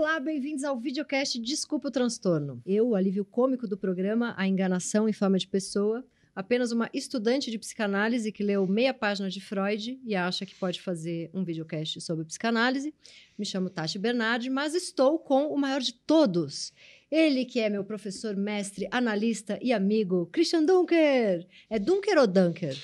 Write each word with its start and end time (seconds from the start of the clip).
Olá, 0.00 0.18
bem-vindos 0.18 0.64
ao 0.64 0.80
videocast 0.80 1.38
Desculpa 1.38 1.88
o 1.88 1.90
Transtorno. 1.90 2.62
Eu, 2.64 2.88
o 2.88 2.94
alívio 2.94 3.22
cômico 3.22 3.68
do 3.68 3.76
programa 3.76 4.32
A 4.34 4.48
Enganação 4.48 5.06
em 5.06 5.12
Fama 5.12 5.36
de 5.36 5.46
Pessoa, 5.46 6.02
apenas 6.34 6.72
uma 6.72 6.88
estudante 6.94 7.50
de 7.50 7.58
psicanálise 7.58 8.32
que 8.32 8.42
leu 8.42 8.66
meia 8.66 8.94
página 8.94 9.28
de 9.28 9.42
Freud 9.42 10.00
e 10.02 10.16
acha 10.16 10.46
que 10.46 10.54
pode 10.54 10.80
fazer 10.80 11.28
um 11.34 11.44
videocast 11.44 12.00
sobre 12.00 12.24
psicanálise. 12.24 12.94
Me 13.38 13.44
chamo 13.44 13.68
Tati 13.68 13.98
Bernardi, 13.98 14.48
mas 14.48 14.74
estou 14.74 15.18
com 15.18 15.48
o 15.48 15.58
maior 15.58 15.82
de 15.82 15.92
todos. 15.92 16.72
Ele 17.10 17.44
que 17.44 17.60
é 17.60 17.68
meu 17.68 17.84
professor, 17.84 18.34
mestre, 18.34 18.88
analista 18.90 19.58
e 19.60 19.70
amigo, 19.70 20.30
Christian 20.32 20.64
Dunker. 20.64 21.46
É 21.68 21.78
Dunker 21.78 22.16
ou 22.16 22.26
Dunker? 22.26 22.74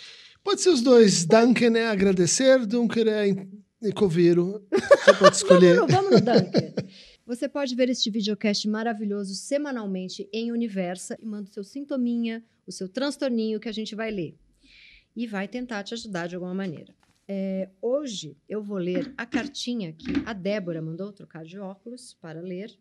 Pode 0.45 0.60
ser 0.60 0.69
os 0.69 0.83
dois. 0.83 1.24
Dunker 1.24 1.74
é 1.77 1.87
agradecer, 1.87 2.66
Dunker 2.66 3.09
é 3.09 3.93
Coveiro. 3.95 4.62
Você 4.71 5.15
pode 5.15 5.37
escolher. 5.37 5.77
vamos, 5.77 5.93
no, 5.95 5.96
vamos 5.96 6.10
no 6.10 6.21
Dunker. 6.21 6.74
Você 7.27 7.48
pode 7.48 7.75
ver 7.75 7.89
este 7.89 8.09
videocast 8.09 8.69
maravilhoso 8.69 9.35
semanalmente 9.35 10.29
em 10.33 10.53
Universa 10.53 11.19
e 11.21 11.27
manda 11.27 11.51
o 11.51 11.52
seu 11.52 11.65
sintominha, 11.65 12.45
o 12.65 12.71
seu 12.71 12.89
transtorninho 12.89 13.59
que 13.59 13.69
a 13.69 13.73
gente 13.73 13.97
vai 13.97 14.12
ler. 14.12 14.39
E 15.16 15.27
vai 15.27 15.49
tentar 15.49 15.83
te 15.83 15.93
ajudar 15.93 16.29
de 16.29 16.37
alguma 16.37 16.55
maneira. 16.55 16.95
É, 17.27 17.69
hoje 17.82 18.37
eu 18.49 18.63
vou 18.63 18.79
ler 18.79 19.13
a 19.16 19.27
cartinha 19.27 19.93
que 19.93 20.07
a 20.24 20.32
Débora 20.32 20.80
mandou 20.80 21.13
trocar 21.13 21.45
de 21.45 21.59
óculos 21.59 22.15
para 22.21 22.41
ler. 22.41 22.79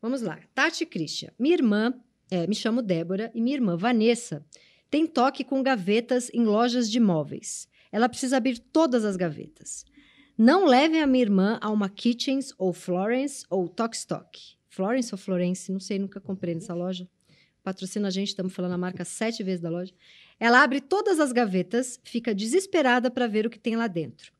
Vamos 0.00 0.22
lá. 0.22 0.40
Tati 0.54 0.86
Christian. 0.86 1.30
Minha 1.38 1.56
irmã, 1.56 1.94
é, 2.30 2.46
me 2.46 2.54
chamo 2.54 2.80
Débora, 2.80 3.30
e 3.34 3.42
minha 3.42 3.56
irmã 3.56 3.76
Vanessa 3.76 4.42
tem 4.88 5.06
toque 5.06 5.44
com 5.44 5.62
gavetas 5.62 6.30
em 6.32 6.42
lojas 6.42 6.90
de 6.90 6.98
móveis. 6.98 7.68
Ela 7.92 8.08
precisa 8.08 8.38
abrir 8.38 8.58
todas 8.58 9.04
as 9.04 9.14
gavetas. 9.14 9.84
Não 10.36 10.66
levem 10.66 11.00
a 11.00 11.06
minha 11.06 11.22
irmã 11.22 11.58
a 11.60 11.70
uma 11.70 11.88
Kitchens 11.88 12.52
ou 12.58 12.72
Florence 12.72 13.46
ou 13.48 13.68
Tokstok. 13.68 14.56
Florence 14.68 15.14
ou 15.14 15.18
Florence, 15.18 15.70
não 15.70 15.78
sei, 15.78 15.96
nunca 15.96 16.20
comprei 16.20 16.56
nessa 16.56 16.74
loja. 16.74 17.08
Patrocina 17.62 18.08
a 18.08 18.10
gente, 18.10 18.28
estamos 18.28 18.52
falando 18.52 18.72
a 18.72 18.78
marca 18.78 19.04
sete 19.04 19.44
vezes 19.44 19.60
da 19.60 19.70
loja. 19.70 19.94
Ela 20.40 20.64
abre 20.64 20.80
todas 20.80 21.20
as 21.20 21.30
gavetas, 21.30 22.00
fica 22.02 22.34
desesperada 22.34 23.12
para 23.12 23.28
ver 23.28 23.46
o 23.46 23.50
que 23.50 23.60
tem 23.60 23.76
lá 23.76 23.86
dentro. 23.86 24.32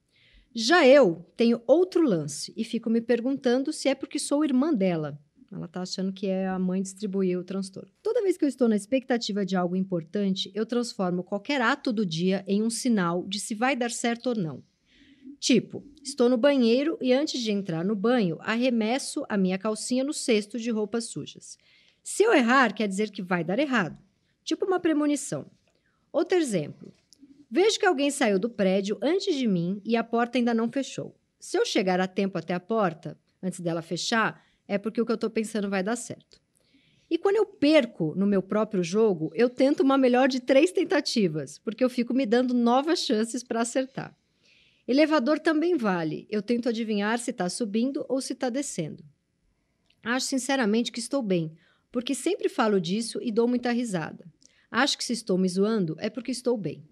Já 0.53 0.85
eu 0.85 1.25
tenho 1.37 1.63
outro 1.65 2.03
lance 2.03 2.53
e 2.57 2.65
fico 2.65 2.91
me 2.91 3.01
perguntando 3.01 3.73
se 3.73 3.89
é 3.89 3.95
porque 3.95 4.19
sou 4.19 4.45
irmã 4.45 4.75
dela. 4.75 5.17
Ela 5.53 5.67
está 5.67 5.83
achando 5.83 6.13
que 6.13 6.27
é 6.27 6.49
a 6.49 6.59
mãe 6.59 6.83
distribuir 6.83 7.39
o 7.39 7.45
transtorno. 7.45 7.89
Toda 8.03 8.21
vez 8.21 8.37
que 8.37 8.45
eu 8.45 8.49
estou 8.49 8.69
na 8.69 8.75
expectativa 8.75 9.47
de 9.47 9.55
algo 9.55 9.77
importante, 9.77 10.51
eu 10.57 10.67
transformo 10.67 11.23
qualquer 11.23 11.61
ato 11.61 11.93
do 11.93 12.05
dia 12.05 12.45
em 12.49 12.65
um 12.65 12.71
sinal 12.71 13.25
de 13.29 13.39
se 13.39 13.55
vai 13.55 13.77
dar 13.77 13.93
certo 13.93 14.31
ou 14.31 14.35
não. 14.35 14.74
Tipo, 15.45 15.85
estou 16.03 16.27
no 16.31 16.39
banheiro 16.39 16.97
e 17.03 17.13
antes 17.13 17.39
de 17.39 17.53
entrar 17.53 17.85
no 17.85 17.95
banho, 17.95 18.39
arremesso 18.41 19.27
a 19.29 19.37
minha 19.37 19.59
calcinha 19.59 20.03
no 20.03 20.15
cesto 20.15 20.59
de 20.59 20.71
roupas 20.71 21.05
sujas. 21.05 21.59
Se 22.03 22.23
eu 22.23 22.33
errar, 22.33 22.73
quer 22.73 22.89
dizer 22.89 23.11
que 23.11 23.21
vai 23.21 23.45
dar 23.45 23.59
errado. 23.59 23.99
Tipo 24.43 24.65
uma 24.65 24.81
premonição. 24.81 25.45
Outro 26.11 26.39
exemplo. 26.39 26.95
Vejo 27.51 27.79
que 27.79 27.85
alguém 27.85 28.11
saiu 28.11 28.39
do 28.39 28.49
prédio 28.49 28.99
antes 29.03 29.35
de 29.35 29.47
mim 29.47 29.83
e 29.85 29.99
a 29.99 30.03
porta 30.03 30.39
ainda 30.39 30.55
não 30.55 30.73
fechou. 30.73 31.15
Se 31.39 31.59
eu 31.59 31.67
chegar 31.67 32.01
a 32.01 32.07
tempo 32.07 32.39
até 32.39 32.55
a 32.55 32.59
porta, 32.59 33.15
antes 33.43 33.61
dela 33.61 33.83
fechar, 33.83 34.43
é 34.67 34.79
porque 34.79 34.99
o 34.99 35.05
que 35.05 35.13
eu 35.13 35.17
estou 35.17 35.29
pensando 35.29 35.69
vai 35.69 35.83
dar 35.83 35.97
certo. 35.97 36.41
E 37.11 37.19
quando 37.19 37.37
eu 37.37 37.45
perco 37.45 38.15
no 38.17 38.27
meu 38.27 38.41
próprio 38.41 38.83
jogo, 38.83 39.31
eu 39.35 39.51
tento 39.51 39.81
uma 39.81 39.99
melhor 39.99 40.27
de 40.27 40.41
três 40.41 40.73
tentativas, 40.73 41.59
porque 41.59 41.85
eu 41.85 41.91
fico 41.91 42.15
me 42.15 42.25
dando 42.25 42.55
novas 42.55 43.01
chances 43.01 43.43
para 43.43 43.61
acertar. 43.61 44.17
Elevador 44.87 45.39
também 45.39 45.77
vale. 45.77 46.27
Eu 46.31 46.43
tento 46.43 46.69
adivinhar 46.69 47.19
se 47.19 47.31
está 47.31 47.49
subindo 47.49 48.05
ou 48.09 48.21
se 48.21 48.35
está 48.35 48.51
descendo. 48.51 49.03
Acho 50.03 50.27
sinceramente 50.27 50.93
que 50.93 51.01
estou 51.01 51.23
bem, 51.23 51.57
porque 51.91 52.15
sempre 52.15 52.49
falo 52.49 52.81
disso 52.81 53.19
e 53.23 53.33
dou 53.33 53.49
muita 53.49 53.73
risada. 53.73 54.27
Acho 54.71 54.99
que 54.99 55.05
se 55.05 55.15
estou 55.15 55.39
me 55.39 55.49
zoando 55.49 55.97
é 55.99 56.11
porque 56.11 56.31
estou 56.31 56.59
bem. 56.59 56.85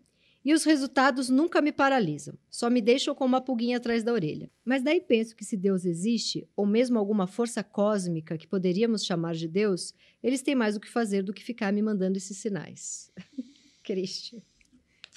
E 0.44 0.52
os 0.52 0.64
resultados 0.64 1.28
nunca 1.28 1.60
me 1.60 1.70
paralisam, 1.70 2.36
só 2.50 2.69
me 2.69 2.81
deixam 2.81 3.14
com 3.14 3.25
uma 3.25 3.41
pulguinha 3.41 3.76
atrás 3.76 4.02
da 4.02 4.12
orelha. 4.12 4.50
Mas 4.64 4.82
daí 4.82 5.00
penso 5.00 5.36
que 5.36 5.44
se 5.44 5.56
Deus 5.56 5.84
existe, 5.84 6.48
ou 6.56 6.66
mesmo 6.66 6.98
alguma 6.98 7.28
força 7.28 7.62
cósmica 7.62 8.36
que 8.36 8.48
poderíamos 8.48 9.04
chamar 9.04 9.34
de 9.34 9.47
Deus, 9.47 9.94
eles 10.22 10.42
têm 10.42 10.54
mais 10.54 10.75
o 10.75 10.81
que 10.81 10.88
fazer 10.88 11.22
do 11.22 11.32
que 11.32 11.44
ficar 11.44 11.72
me 11.72 11.82
mandando 11.82 12.16
esses 12.16 12.38
sinais. 12.38 13.12
Christian. 13.84 14.41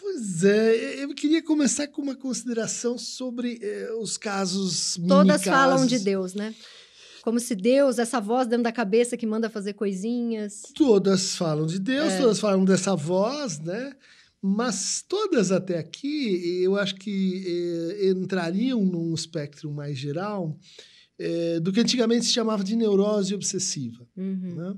Pois 0.05 0.43
é, 0.43 1.03
eu 1.03 1.15
queria 1.15 1.41
começar 1.41 1.87
com 1.87 1.99
uma 1.99 2.15
consideração 2.15 2.95
sobre 2.95 3.57
eh, 3.59 3.91
os 3.99 4.17
casos. 4.17 4.99
Todas 5.07 5.43
falam 5.43 5.83
de 5.83 5.97
Deus, 5.97 6.35
né? 6.35 6.53
Como 7.23 7.39
se 7.39 7.55
Deus, 7.55 7.97
essa 7.97 8.21
voz 8.21 8.47
dentro 8.47 8.65
da 8.65 8.71
cabeça 8.71 9.17
que 9.17 9.25
manda 9.25 9.49
fazer 9.49 9.73
coisinhas. 9.73 10.61
Todas 10.75 11.35
falam 11.35 11.65
de 11.65 11.79
Deus, 11.79 12.13
é. 12.13 12.17
todas 12.19 12.39
falam 12.39 12.63
dessa 12.63 12.95
voz, 12.95 13.57
né? 13.57 13.93
Mas 14.39 15.03
todas 15.09 15.51
até 15.51 15.79
aqui, 15.79 16.61
eu 16.61 16.77
acho 16.77 16.93
que 16.97 17.97
eh, 17.99 18.09
entrariam 18.09 18.85
num 18.85 19.11
espectro 19.11 19.71
mais 19.71 19.97
geral 19.97 20.55
eh, 21.17 21.59
do 21.59 21.71
que 21.71 21.79
antigamente 21.79 22.25
se 22.25 22.31
chamava 22.31 22.63
de 22.63 22.75
neurose 22.75 23.33
obsessiva. 23.33 24.07
Uhum. 24.15 24.53
Né? 24.55 24.75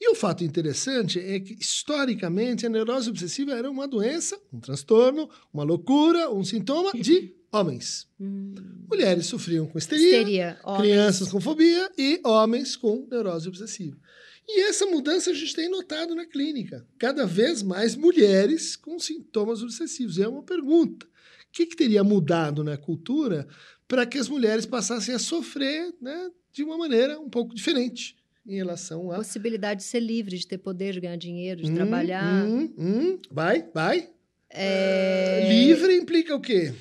E 0.00 0.10
o 0.10 0.14
fato 0.14 0.44
interessante 0.44 1.18
é 1.18 1.38
que, 1.40 1.54
historicamente, 1.54 2.66
a 2.66 2.68
neurose 2.68 3.08
obsessiva 3.08 3.52
era 3.52 3.70
uma 3.70 3.86
doença, 3.86 4.40
um 4.52 4.60
transtorno, 4.60 5.30
uma 5.52 5.62
loucura, 5.62 6.30
um 6.30 6.44
sintoma 6.44 6.92
de 6.98 7.34
homens. 7.52 8.08
Hum. 8.20 8.54
Mulheres 8.90 9.26
sofriam 9.26 9.66
com 9.66 9.78
histeria, 9.78 10.18
histeria 10.18 10.58
crianças 10.76 11.30
com 11.30 11.40
fobia 11.40 11.90
e 11.96 12.20
homens 12.24 12.76
com 12.76 13.06
neurose 13.10 13.48
obsessiva. 13.48 13.96
E 14.46 14.60
essa 14.62 14.84
mudança 14.84 15.30
a 15.30 15.34
gente 15.34 15.54
tem 15.54 15.70
notado 15.70 16.14
na 16.14 16.26
clínica. 16.26 16.86
Cada 16.98 17.24
vez 17.24 17.62
mais 17.62 17.96
mulheres 17.96 18.76
com 18.76 18.98
sintomas 18.98 19.62
obsessivos. 19.62 20.18
E 20.18 20.22
é 20.22 20.28
uma 20.28 20.42
pergunta: 20.42 21.06
o 21.06 21.08
que, 21.52 21.66
que 21.66 21.76
teria 21.76 22.04
mudado 22.04 22.62
na 22.62 22.76
cultura 22.76 23.48
para 23.88 24.04
que 24.04 24.18
as 24.18 24.28
mulheres 24.28 24.66
passassem 24.66 25.14
a 25.14 25.18
sofrer 25.18 25.94
né, 26.00 26.30
de 26.52 26.62
uma 26.62 26.76
maneira 26.76 27.18
um 27.18 27.30
pouco 27.30 27.54
diferente? 27.54 28.16
Em 28.46 28.56
relação 28.56 29.10
a. 29.10 29.16
Possibilidade 29.16 29.80
de 29.80 29.86
ser 29.86 30.00
livre, 30.00 30.36
de 30.36 30.46
ter 30.46 30.58
poder, 30.58 30.92
de 30.92 31.00
ganhar 31.00 31.16
dinheiro, 31.16 31.62
de 31.62 31.70
hum, 31.70 31.74
trabalhar. 31.74 32.44
Hum, 32.44 32.74
hum. 32.76 33.18
Vai, 33.30 33.68
vai. 33.72 34.10
É... 34.50 35.48
livre 35.48 35.96
implica 35.96 36.34
o 36.34 36.40
quê? 36.40 36.72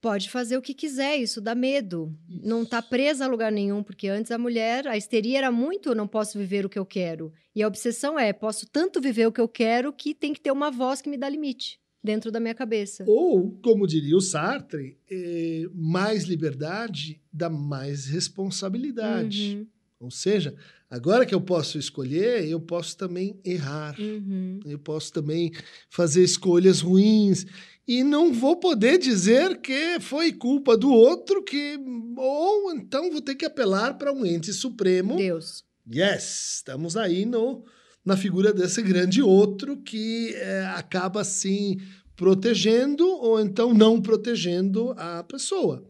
Pode 0.00 0.30
fazer 0.30 0.56
o 0.56 0.62
que 0.62 0.72
quiser, 0.72 1.16
isso 1.16 1.40
dá 1.40 1.54
medo. 1.54 2.16
Isso. 2.28 2.46
Não 2.46 2.62
está 2.62 2.80
presa 2.80 3.24
a 3.24 3.28
lugar 3.28 3.50
nenhum, 3.50 3.82
porque 3.82 4.08
antes 4.08 4.30
a 4.30 4.38
mulher, 4.38 4.86
a 4.86 4.96
histeria 4.96 5.38
era 5.38 5.50
muito 5.50 5.94
não 5.94 6.06
posso 6.06 6.38
viver 6.38 6.64
o 6.64 6.68
que 6.68 6.78
eu 6.78 6.86
quero. 6.86 7.32
E 7.54 7.62
a 7.62 7.66
obsessão 7.66 8.18
é 8.18 8.32
posso 8.32 8.66
tanto 8.66 9.00
viver 9.00 9.26
o 9.26 9.32
que 9.32 9.40
eu 9.40 9.48
quero 9.48 9.92
que 9.92 10.14
tem 10.14 10.32
que 10.32 10.40
ter 10.40 10.52
uma 10.52 10.70
voz 10.70 11.02
que 11.02 11.10
me 11.10 11.16
dá 11.16 11.28
limite 11.28 11.80
dentro 12.06 12.30
da 12.30 12.40
minha 12.40 12.54
cabeça. 12.54 13.04
Ou, 13.06 13.50
como 13.62 13.86
diria 13.86 14.16
o 14.16 14.20
Sartre, 14.20 14.96
é, 15.10 15.64
mais 15.74 16.24
liberdade 16.24 17.20
dá 17.32 17.50
mais 17.50 18.06
responsabilidade. 18.06 19.56
Uhum. 19.58 19.66
Ou 19.98 20.10
seja, 20.10 20.54
agora 20.88 21.26
que 21.26 21.34
eu 21.34 21.40
posso 21.40 21.78
escolher, 21.78 22.48
eu 22.48 22.60
posso 22.60 22.96
também 22.96 23.38
errar. 23.44 23.98
Uhum. 23.98 24.60
Eu 24.64 24.78
posso 24.78 25.12
também 25.12 25.52
fazer 25.90 26.22
escolhas 26.22 26.80
ruins. 26.80 27.44
E 27.88 28.02
não 28.02 28.32
vou 28.32 28.56
poder 28.56 28.98
dizer 28.98 29.60
que 29.60 29.98
foi 30.00 30.32
culpa 30.32 30.76
do 30.76 30.90
outro, 30.90 31.42
que 31.42 31.78
ou 32.16 32.72
então 32.72 33.10
vou 33.10 33.20
ter 33.20 33.34
que 33.34 33.44
apelar 33.44 33.94
para 33.94 34.12
um 34.12 34.24
ente 34.24 34.52
supremo. 34.52 35.16
Deus. 35.16 35.64
Yes, 35.88 36.56
estamos 36.56 36.96
aí 36.96 37.24
no, 37.24 37.64
na 38.04 38.16
figura 38.16 38.52
desse 38.52 38.82
grande 38.82 39.22
outro 39.22 39.76
que 39.76 40.34
é, 40.34 40.66
acaba 40.74 41.20
assim 41.20 41.78
protegendo 42.16 43.06
ou 43.06 43.38
então 43.38 43.74
não 43.74 44.00
protegendo 44.00 44.92
a 44.96 45.22
pessoa. 45.22 45.86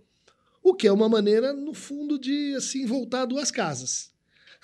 O 0.62 0.74
que 0.74 0.88
é 0.88 0.92
uma 0.92 1.08
maneira, 1.08 1.52
no 1.52 1.72
fundo, 1.72 2.18
de 2.18 2.54
assim 2.56 2.84
voltar 2.84 3.24
duas 3.24 3.52
casas. 3.52 4.10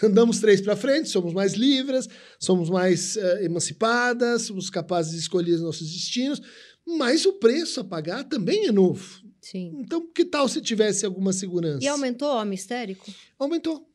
Andamos 0.02 0.40
três 0.40 0.60
para 0.60 0.74
frente, 0.74 1.08
somos 1.08 1.32
mais 1.32 1.52
livres, 1.54 2.08
somos 2.38 2.68
mais 2.68 3.14
uh, 3.14 3.38
emancipadas, 3.40 4.42
somos 4.42 4.68
capazes 4.68 5.12
de 5.12 5.18
escolher 5.18 5.52
os 5.52 5.62
nossos 5.62 5.92
destinos, 5.92 6.42
mas 6.84 7.24
o 7.24 7.34
preço 7.34 7.78
a 7.78 7.84
pagar 7.84 8.24
também 8.24 8.66
é 8.66 8.72
novo. 8.72 9.22
Sim. 9.40 9.76
Então, 9.78 10.04
que 10.12 10.24
tal 10.24 10.48
se 10.48 10.60
tivesse 10.60 11.06
alguma 11.06 11.32
segurança? 11.32 11.84
E 11.84 11.86
aumentou 11.86 12.28
o 12.28 12.36
homem 12.36 12.54
histérico? 12.54 13.08
Aumentou. 13.38 13.88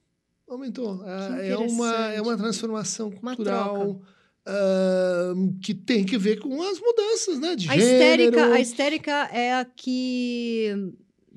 Aumentou. 0.47 1.03
É, 1.05 1.49
é 1.49 1.57
uma, 1.57 2.13
é 2.13 2.21
uma 2.21 2.37
transformação 2.37 3.11
cultural. 3.11 3.89
Uma 3.89 4.16
uh, 4.47 5.53
que 5.61 5.73
tem 5.73 6.03
que 6.03 6.17
ver 6.17 6.39
com 6.39 6.61
as 6.61 6.79
mudanças, 6.79 7.39
né? 7.39 7.55
De 7.55 7.69
a 7.69 7.73
gênero. 7.77 7.83
histérica, 7.93 8.45
a 8.53 8.59
histérica 8.59 9.11
é 9.33 9.53
a 9.55 9.65
que 9.65 10.73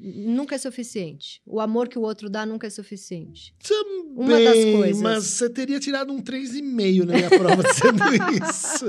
nunca 0.03 0.55
é 0.55 0.59
suficiente. 0.59 1.43
O 1.45 1.61
amor 1.61 1.87
que 1.87 1.99
o 1.99 2.03
outro 2.03 2.31
dá 2.31 2.47
nunca 2.47 2.67
é 2.67 2.71
suficiente. 2.71 3.55
Também, 3.62 4.12
Uma 4.17 4.41
das 4.41 4.65
coisas. 4.77 5.03
Mas 5.03 5.25
você 5.25 5.51
teria 5.51 5.79
tirado 5.79 6.11
um 6.11 6.23
3,5 6.23 7.05
na 7.05 7.12
minha 7.12 7.29
prova 7.29 7.62
dizendo 7.62 8.01
isso. 8.49 8.87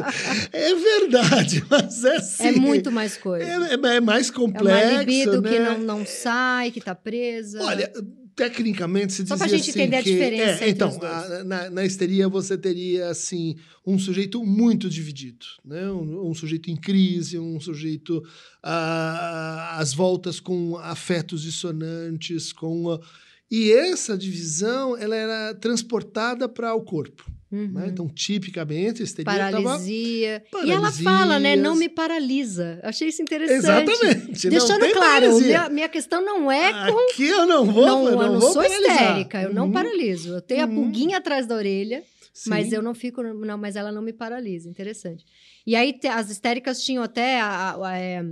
É 0.53 0.73
verdade, 0.73 1.65
mas 1.69 2.05
é 2.05 2.19
sim. 2.21 2.43
É 2.47 2.51
muito 2.53 2.89
mais 2.91 3.17
coisa. 3.17 3.43
É, 3.45 3.73
é- 3.73 3.95
é 3.97 3.99
mais 3.99 4.29
É 4.29 4.33
complexo, 4.33 4.69
uma 4.93 5.03
libido 5.03 5.41
né? 5.41 5.49
que 5.51 5.59
não, 5.59 5.77
não 5.79 6.05
sai, 6.05 6.71
que 6.71 6.79
tá 6.79 6.95
presa. 6.95 7.61
Olha, 7.61 7.91
tecnicamente 8.35 9.13
se 9.13 9.25
Só 9.27 9.35
dizia 9.35 9.37
pra 9.37 9.47
gente 9.57 9.69
assim 9.69 9.79
entender 9.81 9.95
a 9.97 10.03
que- 10.03 10.11
diferença 10.11 10.63
é, 10.65 10.69
então, 10.69 10.99
a- 11.01 11.43
na, 11.43 11.69
na 11.69 11.85
histeria 11.85 12.27
você 12.29 12.57
teria 12.57 13.09
assim 13.09 13.55
um 13.85 13.97
sujeito 13.99 14.43
muito 14.45 14.89
dividido, 14.89 15.45
né? 15.65 15.89
Um, 15.91 16.29
um 16.29 16.33
sujeito 16.33 16.69
em 16.71 16.75
crise, 16.75 17.37
um 17.39 17.59
sujeito 17.59 18.23
ah, 18.63 19.77
às 19.79 19.93
voltas 19.93 20.39
com 20.39 20.77
afetos 20.77 21.41
dissonantes, 21.41 22.51
com 22.53 22.91
a- 22.91 22.99
e 23.49 23.71
essa 23.71 24.17
divisão 24.17 24.95
ela 24.97 25.15
era 25.15 25.53
transportada 25.55 26.47
para 26.47 26.73
o 26.73 26.81
corpo, 26.81 27.29
Uhum. 27.51 27.67
né? 27.73 27.87
Então 27.89 28.07
tipicamente 28.07 29.01
a 29.01 29.03
histeria 29.05 29.29
estava 29.31 29.61
Paralisia. 29.63 30.43
E 30.63 30.71
ela 30.71 30.91
fala, 30.91 31.37
né? 31.39 31.55
Não 31.57 31.75
me 31.75 31.89
paralisa. 31.89 32.79
Achei 32.81 33.09
isso 33.09 33.21
interessante. 33.21 33.57
exatamente, 33.91 34.49
Deixando 34.49 34.89
claro, 34.93 35.37
minha, 35.39 35.69
minha 35.69 35.89
questão 35.89 36.23
não 36.23 36.49
é 36.51 36.71
com. 36.89 36.97
Aqui 37.11 37.27
eu 37.27 37.45
não 37.45 37.65
vou, 37.65 37.85
não, 37.85 38.05
eu 38.07 38.15
não, 38.15 38.33
não 38.33 38.39
vou 38.39 38.53
sou 38.53 38.61
paralisar. 38.63 38.93
histérica, 38.95 39.41
eu 39.41 39.53
não 39.53 39.65
Uhum. 39.65 39.71
paraliso. 39.73 40.33
Eu 40.35 40.41
tenho 40.41 40.65
Uhum. 40.65 40.71
a 40.71 40.75
pulguinha 40.75 41.17
atrás 41.17 41.45
da 41.45 41.55
orelha, 41.55 42.01
mas 42.47 42.69
Sim. 42.69 42.75
eu 42.75 42.81
não 42.81 42.93
fico. 42.95 43.21
Não, 43.21 43.57
mas 43.57 43.75
ela 43.75 43.91
não 43.91 44.01
me 44.01 44.13
paralisa. 44.13 44.69
Interessante. 44.69 45.25
E 45.67 45.75
aí 45.75 45.99
as 46.09 46.29
histéricas 46.29 46.81
tinham 46.81 47.03
até 47.03 47.41
a. 47.41 47.47
a- 47.47 47.75
a- 47.75 48.23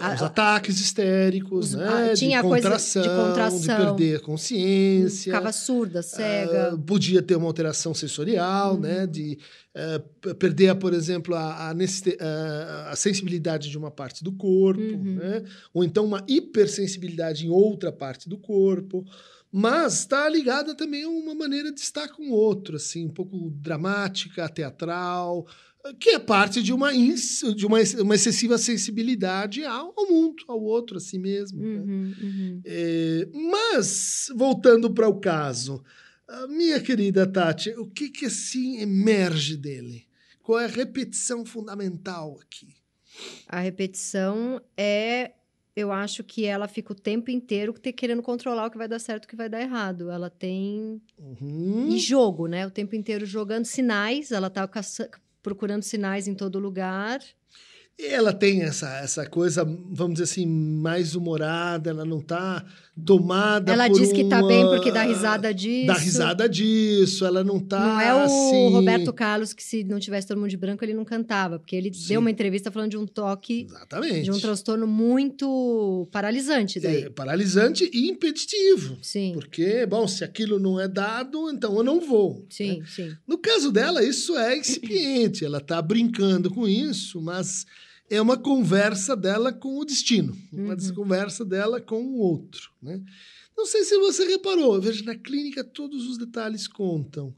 é, 0.00 0.04
a- 0.12 0.14
Os 0.14 0.22
ataques 0.22 0.80
histéricos, 0.80 1.68
Os- 1.68 1.74
né? 1.74 2.10
ah, 2.10 2.14
tinha 2.14 2.40
de, 2.42 2.48
coisa 2.48 2.62
de 2.62 2.68
contração, 2.68 3.02
de 3.02 3.08
contração. 3.08 3.76
perder 3.96 4.16
a 4.16 4.20
consciência. 4.20 5.32
ficava 5.32 5.52
surda, 5.52 6.02
cega. 6.02 6.72
Ah, 6.74 6.78
podia 6.78 7.22
ter 7.22 7.36
uma 7.36 7.46
alteração 7.46 7.92
sensorial, 7.94 8.74
Uhum. 8.74 8.80
né? 8.80 9.06
De 9.06 9.38
eh, 9.72 10.02
p- 10.20 10.34
perder, 10.34 10.74
por 10.74 10.92
exemplo, 10.92 11.32
a, 11.34 11.70
a 11.70 11.74
ah, 12.20 12.90
a 12.90 12.96
sensibilidade 12.96 13.70
de 13.70 13.78
uma 13.78 13.90
parte 13.90 14.24
do 14.24 14.32
corpo, 14.32 14.80
Uhum. 14.82 15.14
né? 15.14 15.44
Ou 15.72 15.84
então 15.84 16.04
uma 16.04 16.24
hipersensibilidade 16.26 17.46
em 17.46 17.50
outra 17.50 17.92
parte 17.92 18.28
do 18.28 18.36
corpo. 18.36 19.04
Mas 19.52 20.00
está 20.00 20.28
ligada 20.28 20.74
também 20.74 21.02
a 21.04 21.08
uma 21.08 21.34
maneira 21.34 21.72
de 21.72 21.80
estar 21.80 22.08
com 22.08 22.30
o 22.30 22.32
outro, 22.32 22.76
assim, 22.76 23.06
um 23.06 23.12
pouco 23.12 23.50
dramática, 23.50 24.48
teatral, 24.48 25.46
que 25.98 26.10
é 26.10 26.18
parte 26.18 26.62
de 26.62 26.72
uma, 26.72 26.92
de 26.92 27.66
uma, 27.66 27.78
uma 28.00 28.14
excessiva 28.14 28.58
sensibilidade 28.58 29.64
ao, 29.64 29.92
ao 29.96 30.06
mundo, 30.06 30.44
ao 30.46 30.62
outro, 30.62 30.98
a 30.98 31.00
si 31.00 31.18
mesmo. 31.18 31.60
né? 31.60 31.80
Uhum, 31.80 32.14
uhum. 32.22 32.60
É, 32.64 33.28
mas, 33.32 34.30
voltando 34.36 34.92
para 34.92 35.08
o 35.08 35.18
caso, 35.18 35.82
a 36.28 36.46
minha 36.46 36.80
querida 36.80 37.26
Tati, 37.26 37.70
o 37.70 37.86
que, 37.86 38.08
que 38.08 38.26
assim 38.26 38.80
emerge 38.80 39.56
dele? 39.56 40.06
Qual 40.42 40.60
é 40.60 40.64
a 40.64 40.68
repetição 40.68 41.44
fundamental 41.44 42.38
aqui? 42.40 42.68
A 43.48 43.60
repetição 43.60 44.60
é. 44.76 45.32
Eu 45.80 45.92
acho 45.92 46.22
que 46.22 46.44
ela 46.44 46.68
fica 46.68 46.92
o 46.92 46.96
tempo 46.96 47.30
inteiro 47.30 47.72
te- 47.72 47.92
querendo 47.92 48.22
controlar 48.22 48.66
o 48.66 48.70
que 48.70 48.78
vai 48.78 48.88
dar 48.88 48.98
certo 48.98 49.24
e 49.24 49.26
o 49.26 49.28
que 49.28 49.36
vai 49.36 49.48
dar 49.48 49.60
errado. 49.60 50.10
Ela 50.10 50.30
tem. 50.30 51.00
Uhum. 51.18 51.88
E 51.90 51.98
jogo, 51.98 52.46
né? 52.46 52.66
O 52.66 52.70
tempo 52.70 52.94
inteiro 52.94 53.24
jogando 53.26 53.64
sinais. 53.64 54.30
Ela 54.30 54.50
tá 54.50 54.68
procurando 55.42 55.82
sinais 55.82 56.28
em 56.28 56.34
todo 56.34 56.58
lugar. 56.58 57.20
E 57.98 58.06
Ela 58.06 58.32
tem 58.32 58.62
essa, 58.62 58.88
essa 58.98 59.26
coisa, 59.26 59.62
vamos 59.62 60.14
dizer 60.14 60.24
assim, 60.24 60.46
mais 60.46 61.14
humorada, 61.14 61.90
ela 61.90 62.04
não 62.04 62.20
está 62.20 62.64
tomada 63.04 63.72
ela 63.72 63.88
por 63.88 63.98
diz 63.98 64.12
que 64.12 64.24
tá 64.24 64.38
uma- 64.38 64.48
bem 64.48 64.64
porque 64.66 64.90
dá 64.92 65.02
risada 65.02 65.52
disso. 65.52 65.86
Dá 65.86 65.94
risada 65.94 66.48
disso, 66.48 67.24
ela 67.24 67.42
não 67.44 67.58
tá 67.58 67.80
Não 67.80 68.00
é 68.00 68.14
o 68.14 68.18
assim... 68.18 68.70
Roberto 68.72 69.12
Carlos 69.12 69.52
que, 69.52 69.62
se 69.62 69.84
não 69.84 69.98
tivesse 69.98 70.26
todo 70.28 70.38
mundo 70.38 70.50
de 70.50 70.56
branco, 70.56 70.84
ele 70.84 70.94
não 70.94 71.04
cantava. 71.04 71.58
Porque 71.58 71.74
ele 71.76 71.92
Sim. 71.92 72.08
deu 72.08 72.20
uma 72.20 72.30
entrevista 72.30 72.70
falando 72.70 72.90
de 72.90 72.96
um 72.98 73.06
toque, 73.06 73.66
Exatamente. 73.68 74.22
de 74.22 74.30
um 74.30 74.38
transtorno 74.38 74.86
muito 74.86 76.08
paralisante 76.12 76.78
daí. 76.80 77.02
É, 77.04 77.10
paralisante 77.10 77.88
e 77.92 78.08
impeditivo. 78.08 78.98
Sim, 79.02 79.32
Porque, 79.34 79.86
bom, 79.86 80.06
se 80.06 80.24
aquilo 80.24 80.58
não 80.58 80.78
é 80.80 80.86
dado, 80.88 81.50
então 81.50 81.76
eu 81.76 81.82
não 81.82 82.00
vou. 82.00 82.40
né? 82.40 82.46
sim, 82.50 82.82
sim. 82.86 83.12
No 83.26 83.38
caso 83.38 83.70
dela, 83.72 84.02
isso 84.04 84.36
é 84.36 84.56
incipiente. 84.56 85.44
Ela 85.44 85.58
está 85.58 85.80
brincando 85.80 86.50
com 86.50 86.66
isso, 86.68 87.20
mas 87.20 87.66
é 88.10 88.20
uma 88.20 88.36
conversa 88.36 89.16
dela 89.16 89.52
com 89.52 89.78
o 89.78 89.84
destino, 89.84 90.36
uma 90.52 90.74
Uhum. 90.74 90.94
conversa 90.94 91.44
dela 91.44 91.80
com 91.80 92.02
o 92.02 92.16
outro. 92.18 92.70
Né? 92.82 93.00
Não 93.56 93.64
sei 93.66 93.84
se 93.84 93.96
você 93.98 94.24
reparou, 94.26 94.80
veja, 94.80 95.04
na 95.04 95.14
clínica 95.14 95.62
todos 95.62 96.08
os 96.08 96.18
detalhes 96.18 96.66
contam. 96.66 97.34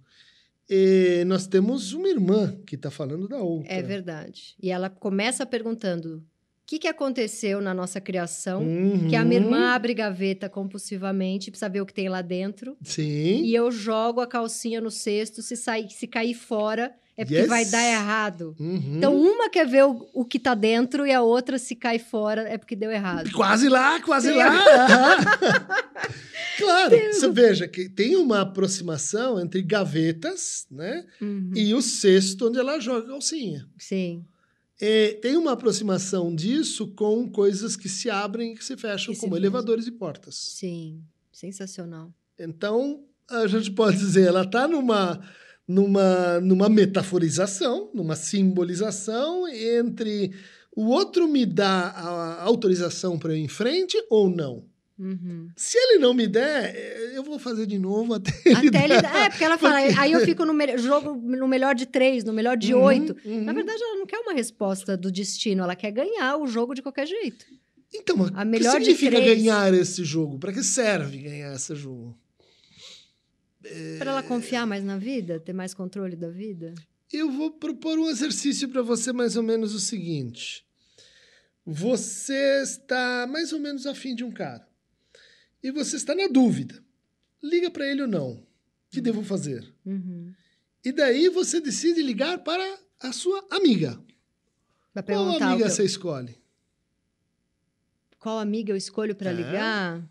E 0.71 1.25
nós 1.27 1.47
temos 1.47 1.93
uma 1.93 2.09
irmã 2.09 2.57
que 2.67 2.77
está 2.77 2.91
falando 2.91 3.29
da 3.29 3.39
outra. 3.39 3.71
É 3.73 3.83
verdade. 3.83 4.55
E 4.63 4.71
ela 4.71 4.89
começa 4.89 5.45
perguntando: 5.45 6.17
o 6.19 6.23
que, 6.65 6.79
que 6.79 6.89
aconteceu 6.89 7.61
na 7.61 7.75
nossa 7.75 8.01
criação? 8.01 8.63
Uhum. 8.63 9.09
Que 9.09 9.17
a 9.17 9.25
minha 9.25 9.41
irmã 9.41 9.75
abre 9.75 9.93
gaveta 9.93 10.49
compulsivamente, 10.49 11.51
precisa 11.51 11.69
ver 11.69 11.83
o 11.83 11.87
que 11.87 11.93
tem 11.93 12.09
lá 12.09 12.23
dentro. 12.23 12.77
Sim. 12.83 13.43
E 13.43 13.55
eu 13.55 13.71
jogo 13.71 14.21
a 14.21 14.27
calcinha 14.27 14.81
no 14.81 14.91
cesto, 14.91 15.43
se, 15.43 15.57
sair, 15.57 15.91
se 15.91 16.07
cair 16.07 16.33
fora, 16.35 16.95
é 17.17 17.25
porque 17.25 17.41
Yes. 17.41 17.49
vai 17.49 17.65
dar 17.67 17.85
errado. 17.85 18.57
Uhum. 18.59 18.97
Então, 18.97 19.15
uma 19.15 19.51
quer 19.51 19.67
ver 19.67 19.85
o, 19.85 20.09
o 20.15 20.25
que 20.25 20.39
tá 20.39 20.55
dentro 20.55 21.07
e 21.07 21.13
a 21.13 21.21
outra, 21.23 21.59
se 21.59 21.77
cai 21.77 21.99
fora, 21.99 22.43
é 22.49 22.57
porque 22.57 22.75
deu 22.75 22.91
errado. 22.91 23.31
Quase 23.33 23.69
lá, 23.69 24.01
quase 24.01 24.33
Sim. 24.33 24.39
lá. 24.39 24.51
claro, 26.59 26.97
você 27.13 27.29
veja 27.31 27.69
que 27.69 27.89
tem 27.89 28.17
uma 28.17 28.41
aproximação 28.43 29.41
entre 29.41 29.63
gavetas, 29.63 30.67
né? 30.71 31.05
Uhum. 31.21 31.51
E 31.55 31.75
o 31.75 31.83
cesto 31.83 32.49
onde 32.49 32.59
ela 32.59 32.79
joga 32.81 33.07
a 33.07 33.11
calcinha. 33.11 33.67
Sim, 33.79 34.25
É, 34.81 35.13
tem 35.23 35.37
uma 35.37 35.53
aproximação 35.53 36.35
disso 36.35 36.89
com 36.89 37.29
coisas 37.31 37.77
que 37.77 37.89
se 37.89 38.11
abrem 38.11 38.53
e 38.53 38.57
que 38.57 38.65
se 38.65 38.77
fecham, 38.77 39.15
Que 39.15 39.21
como 39.21 39.37
elevadores 39.37 39.87
e 39.87 39.93
portas. 39.93 40.35
sim. 40.35 41.01
Sensacional. 41.33 42.13
Então, 42.39 43.01
a 43.29 43.47
gente 43.47 43.71
pode 43.73 43.97
dizer, 43.97 44.29
ela 44.29 44.43
está 44.43 44.69
numa, 44.69 45.21
numa, 45.67 46.41
numa 46.41 46.69
metaforização, 46.69 47.91
numa 47.95 48.17
simbolização 48.17 49.47
entre 49.49 50.33
o 50.75 50.87
outro 50.87 51.29
me 51.29 51.45
dá 51.45 51.89
a 51.91 52.43
autorização 52.45 53.19
para 53.19 53.33
eu 53.33 53.37
ir 53.37 53.41
em 53.45 53.49
frente 53.49 53.97
ou 54.11 54.29
não. 54.29 54.65
Uhum. 54.99 55.49
Se 55.57 55.77
ele 55.79 55.99
não 55.99 56.15
me 56.15 56.29
der, 56.29 56.75
eh, 56.77 57.13
eu 57.17 57.25
vou 57.25 57.39
fazer 57.39 57.67
de 57.67 57.79
novo 57.79 58.15
até 58.15 58.31
ele 58.47 58.69
Até 58.69 58.85
ele. 58.85 59.03
dar. 59.03 59.17
É, 59.17 59.29
porque 59.31 59.43
ela 59.45 59.59
fala, 59.59 59.77
aí 59.99 60.13
eu 60.13 60.21
fico 60.21 60.45
no 60.45 60.55
me- 60.55 60.79
jogo 60.79 61.15
no 61.15 61.49
melhor 61.49 61.75
de 61.75 61.87
três, 61.87 62.23
no 62.25 62.33
melhor 62.33 62.57
de 62.57 62.73
Uhum, 62.75 62.83
oito. 62.85 63.17
uhum. 63.25 63.43
Na 63.45 63.53
verdade, 63.53 63.83
ela 63.83 63.97
não 63.97 64.07
quer 64.07 64.19
uma 64.19 64.33
resposta 64.33 64.97
do 64.97 65.11
destino, 65.11 65.63
ela 65.65 65.75
quer 65.75 65.91
ganhar 65.91 66.37
o 66.37 66.47
jogo 66.47 66.75
de 66.75 66.83
qualquer 66.83 67.07
jeito. 67.07 67.45
Então, 67.95 68.17
o 68.17 68.45
melhor 68.47 68.75
que 68.75 68.79
de 68.81 68.85
significa 68.87 69.17
três. 69.21 69.37
ganhar 69.39 69.75
esse 69.75 70.05
jogo? 70.05 70.39
Para 70.39 70.53
que 70.53 70.63
serve 70.63 71.19
ganhar 71.19 71.53
esse 71.55 71.75
jogo? 71.75 72.17
Para 73.99 74.11
ela 74.11 74.23
confiar 74.23 74.67
mais 74.67 74.83
na 74.85 74.99
vida, 74.99 75.39
ter 75.41 75.53
mais 75.53 75.73
controle 75.75 76.17
da 76.17 76.29
vida. 76.29 76.75
Eu 77.13 77.31
vou 77.31 77.51
propor 77.51 77.99
um 77.99 78.09
exercício 78.09 78.69
para 78.69 78.83
você 78.83 79.13
mais 79.13 79.37
ou 79.37 79.43
menos 79.43 79.75
o 79.75 79.81
seguinte. 79.81 80.65
Você 81.65 82.63
está 82.63 83.27
mais 83.31 83.53
ou 83.53 83.61
menos 83.61 83.87
afim 83.87 84.15
de 84.15 84.25
um 84.25 84.33
cara. 84.33 84.67
E 85.63 85.71
você 85.71 85.97
está 85.97 86.15
na 86.15 86.27
dúvida. 86.27 86.83
Liga 87.43 87.71
para 87.71 87.87
ele 87.87 88.03
ou 88.03 88.09
não? 88.09 88.31
O 88.33 88.47
que 88.91 89.01
devo 89.01 89.23
fazer? 89.23 89.73
Uhum. 89.87 90.33
E 90.85 90.91
daí 90.91 91.29
você 91.29 91.61
decide 91.61 92.03
ligar 92.03 92.39
para 92.39 92.79
a 92.99 93.13
sua 93.13 93.47
amiga. 93.51 94.01
Qual 95.07 95.29
amiga 95.41 95.65
eu- 95.67 95.71
você 95.71 95.85
escolhe? 95.85 96.41
qual 98.19 98.39
amiga 98.39 98.73
eu 98.73 98.77
escolho 98.77 99.15
para 99.17 99.31
É. 99.31 99.33
ligar. 99.33 100.03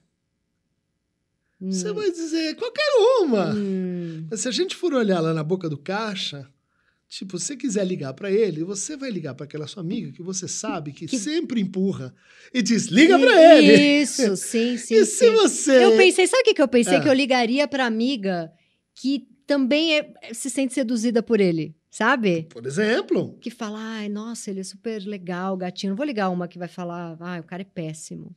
Você 1.61 1.91
Hum. 1.91 1.93
vai 1.93 2.09
dizer 2.11 2.55
qualquer 2.55 2.89
uma. 3.21 3.53
Hum. 3.53 4.25
Mas 4.31 4.41
se 4.41 4.47
a 4.47 4.51
gente 4.51 4.75
for 4.75 4.93
olhar 4.93 5.19
lá 5.19 5.33
na 5.33 5.43
boca 5.43 5.69
do 5.69 5.77
caixa, 5.77 6.47
tipo, 7.07 7.37
se 7.37 7.47
você 7.49 7.55
quiser 7.55 7.85
ligar 7.85 8.13
para 8.13 8.31
ele, 8.31 8.63
você 8.63 8.97
vai 8.97 9.11
ligar 9.11 9.35
para 9.35 9.43
aquela 9.45 9.67
sua 9.67 9.81
amiga 9.83 10.11
que 10.11 10.23
você 10.23 10.47
sabe 10.47 10.91
que, 10.91 11.05
Que- 11.05 11.19
sempre 11.19 11.61
empurra 11.61 12.13
e 12.53 12.61
diz: 12.63 12.87
liga 12.87 13.19
para 13.19 13.57
ele. 13.57 14.01
Isso, 14.01 14.35
sim, 14.37 14.75
sim. 14.79 14.95
e 14.95 15.05
se 15.05 15.25
sim. 15.27 15.31
você. 15.33 15.83
Eu 15.85 15.95
pensei, 15.97 16.25
sabe 16.25 16.49
o 16.49 16.53
que, 16.55 16.61
eu 16.61 16.67
pensei? 16.67 16.95
Ah. 16.97 17.01
Que 17.01 17.09
eu 17.09 17.13
ligaria 17.13 17.67
pra 17.67 17.85
amiga 17.85 18.51
que 18.95 19.27
também 19.45 19.97
é- 19.99 20.13
se 20.33 20.49
sente 20.49 20.73
seduzida 20.73 21.21
por 21.21 21.39
ele, 21.41 21.75
sabe? 21.91 22.47
Por 22.49 22.65
exemplo, 22.65 23.37
Que 23.41 23.49
fala, 23.51 23.77
ai, 23.79 24.09
nossa, 24.09 24.49
ele 24.49 24.61
é 24.61 24.63
super 24.63 24.99
legal, 25.05 25.55
gatinho. 25.57 25.91
Não 25.91 25.97
vou 25.97 26.05
ligar 26.05 26.29
uma 26.29 26.47
que 26.47 26.57
vai 26.57 26.67
falar, 26.69 27.17
ai, 27.19 27.39
o 27.39 27.43
cara 27.43 27.61
é 27.61 27.65
péssimo. 27.65 28.33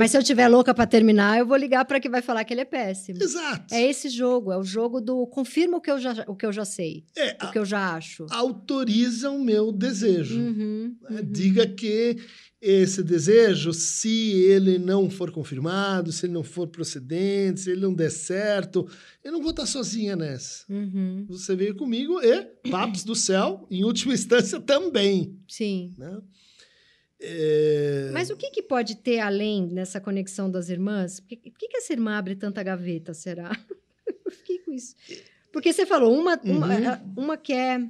Mas 0.00 0.10
se 0.12 0.16
eu 0.16 0.22
tiver 0.22 0.48
louca 0.48 0.72
para 0.72 0.86
terminar, 0.86 1.38
eu 1.38 1.44
vou 1.46 1.56
ligar 1.58 1.84
para 1.84 2.00
que 2.00 2.08
vai 2.08 2.22
falar 2.22 2.42
que 2.44 2.54
ele 2.54 2.62
é 2.62 2.64
péssimo. 2.64 3.22
Exato. 3.22 3.74
É 3.74 3.82
esse 3.86 4.08
jogo, 4.08 4.50
é 4.50 4.56
o 4.56 4.64
jogo 4.64 4.98
do 5.00 5.26
confirma 5.26 5.76
o 5.76 5.80
que 5.80 5.90
eu 5.90 5.98
já, 5.98 6.24
o 6.26 6.34
que 6.34 6.46
eu 6.46 6.52
já 6.52 6.64
sei, 6.64 7.04
É, 7.14 7.36
o 7.44 7.50
que 7.50 7.58
eu 7.58 7.64
já 7.66 7.94
acho. 7.94 8.24
autoriza 8.30 9.30
o 9.30 9.38
meu 9.44 9.70
desejo. 9.70 10.40
Uhum, 10.40 10.96
né? 11.10 11.20
uhum. 11.20 11.30
Diga 11.30 11.66
que 11.66 12.16
esse 12.62 13.02
desejo, 13.02 13.72
se 13.74 14.32
ele 14.32 14.78
não 14.78 15.08
for 15.10 15.30
confirmado, 15.30 16.10
se 16.12 16.26
ele 16.26 16.32
não 16.32 16.42
for 16.42 16.66
procedente, 16.66 17.60
se 17.60 17.70
ele 17.70 17.80
não 17.82 17.92
der 17.94 18.10
certo, 18.10 18.86
eu 19.22 19.32
não 19.32 19.40
vou 19.42 19.50
estar 19.50 19.66
sozinha 19.66 20.16
nessa. 20.16 20.64
Uhum, 20.68 21.26
Você 21.28 21.54
veio 21.54 21.74
comigo 21.74 22.20
e 22.22 22.70
papos 22.70 23.04
do 23.04 23.14
céu, 23.14 23.66
em 23.70 23.84
última 23.84 24.12
instância, 24.14 24.60
também. 24.60 25.38
Sim. 25.48 25.94
Né? 25.98 26.18
É, 27.22 28.10
Mas 28.12 28.30
o 28.30 28.36
que, 28.36 28.50
que 28.50 28.62
pode 28.62 28.96
ter 28.96 29.18
além 29.20 29.66
nessa 29.66 30.00
conexão 30.00 30.50
das 30.50 30.68
irmãs? 30.68 31.20
Por 31.20 31.28
que, 31.28 31.36
por 31.50 31.58
que, 31.58 31.68
que 31.68 31.76
essa 31.76 31.92
irmã 31.92 32.16
abre 32.16 32.34
tanta 32.34 32.62
gaveta, 32.62 33.12
será? 33.14 33.50
eu 34.24 34.30
fiquei 34.32 34.58
com 34.58 34.72
isso. 34.72 34.94
Porque 35.52 35.72
você 35.72 35.84
falou, 35.84 36.14
uma, 36.18 36.38
uma, 36.44 36.66
Uhum. 36.66 36.72
é- 36.72 37.00
uma 37.16 37.36
que 37.36 37.52
é, 37.52 37.80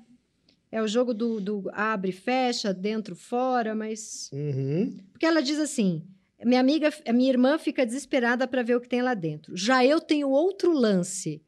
é 0.73 0.83
o 0.83 0.89
jogo 0.89 1.13
do, 1.15 1.41
do 1.41 1.71
abre, 1.73 2.11
fecha, 2.13 2.73
dentro, 2.75 3.15
fora, 3.15 3.75
mas... 3.75 4.31
Uhum. 4.33 4.97
Porque 5.13 5.27
ela 5.27 5.41
diz 5.43 5.59
assim, 5.59 6.03
minha 6.45 6.61
amiga, 6.61 6.91
minha 7.13 7.31
irmã 7.31 7.59
fica 7.59 7.85
desesperada 7.87 8.49
para 8.49 8.63
ver 8.63 8.77
o 8.77 8.81
que 8.81 8.89
tem 8.89 9.03
lá 9.03 9.15
dentro. 9.15 9.57
Já 9.57 9.85
eu 9.85 10.01
tenho 10.01 10.29
outro 10.31 10.73
lance. 10.73 11.43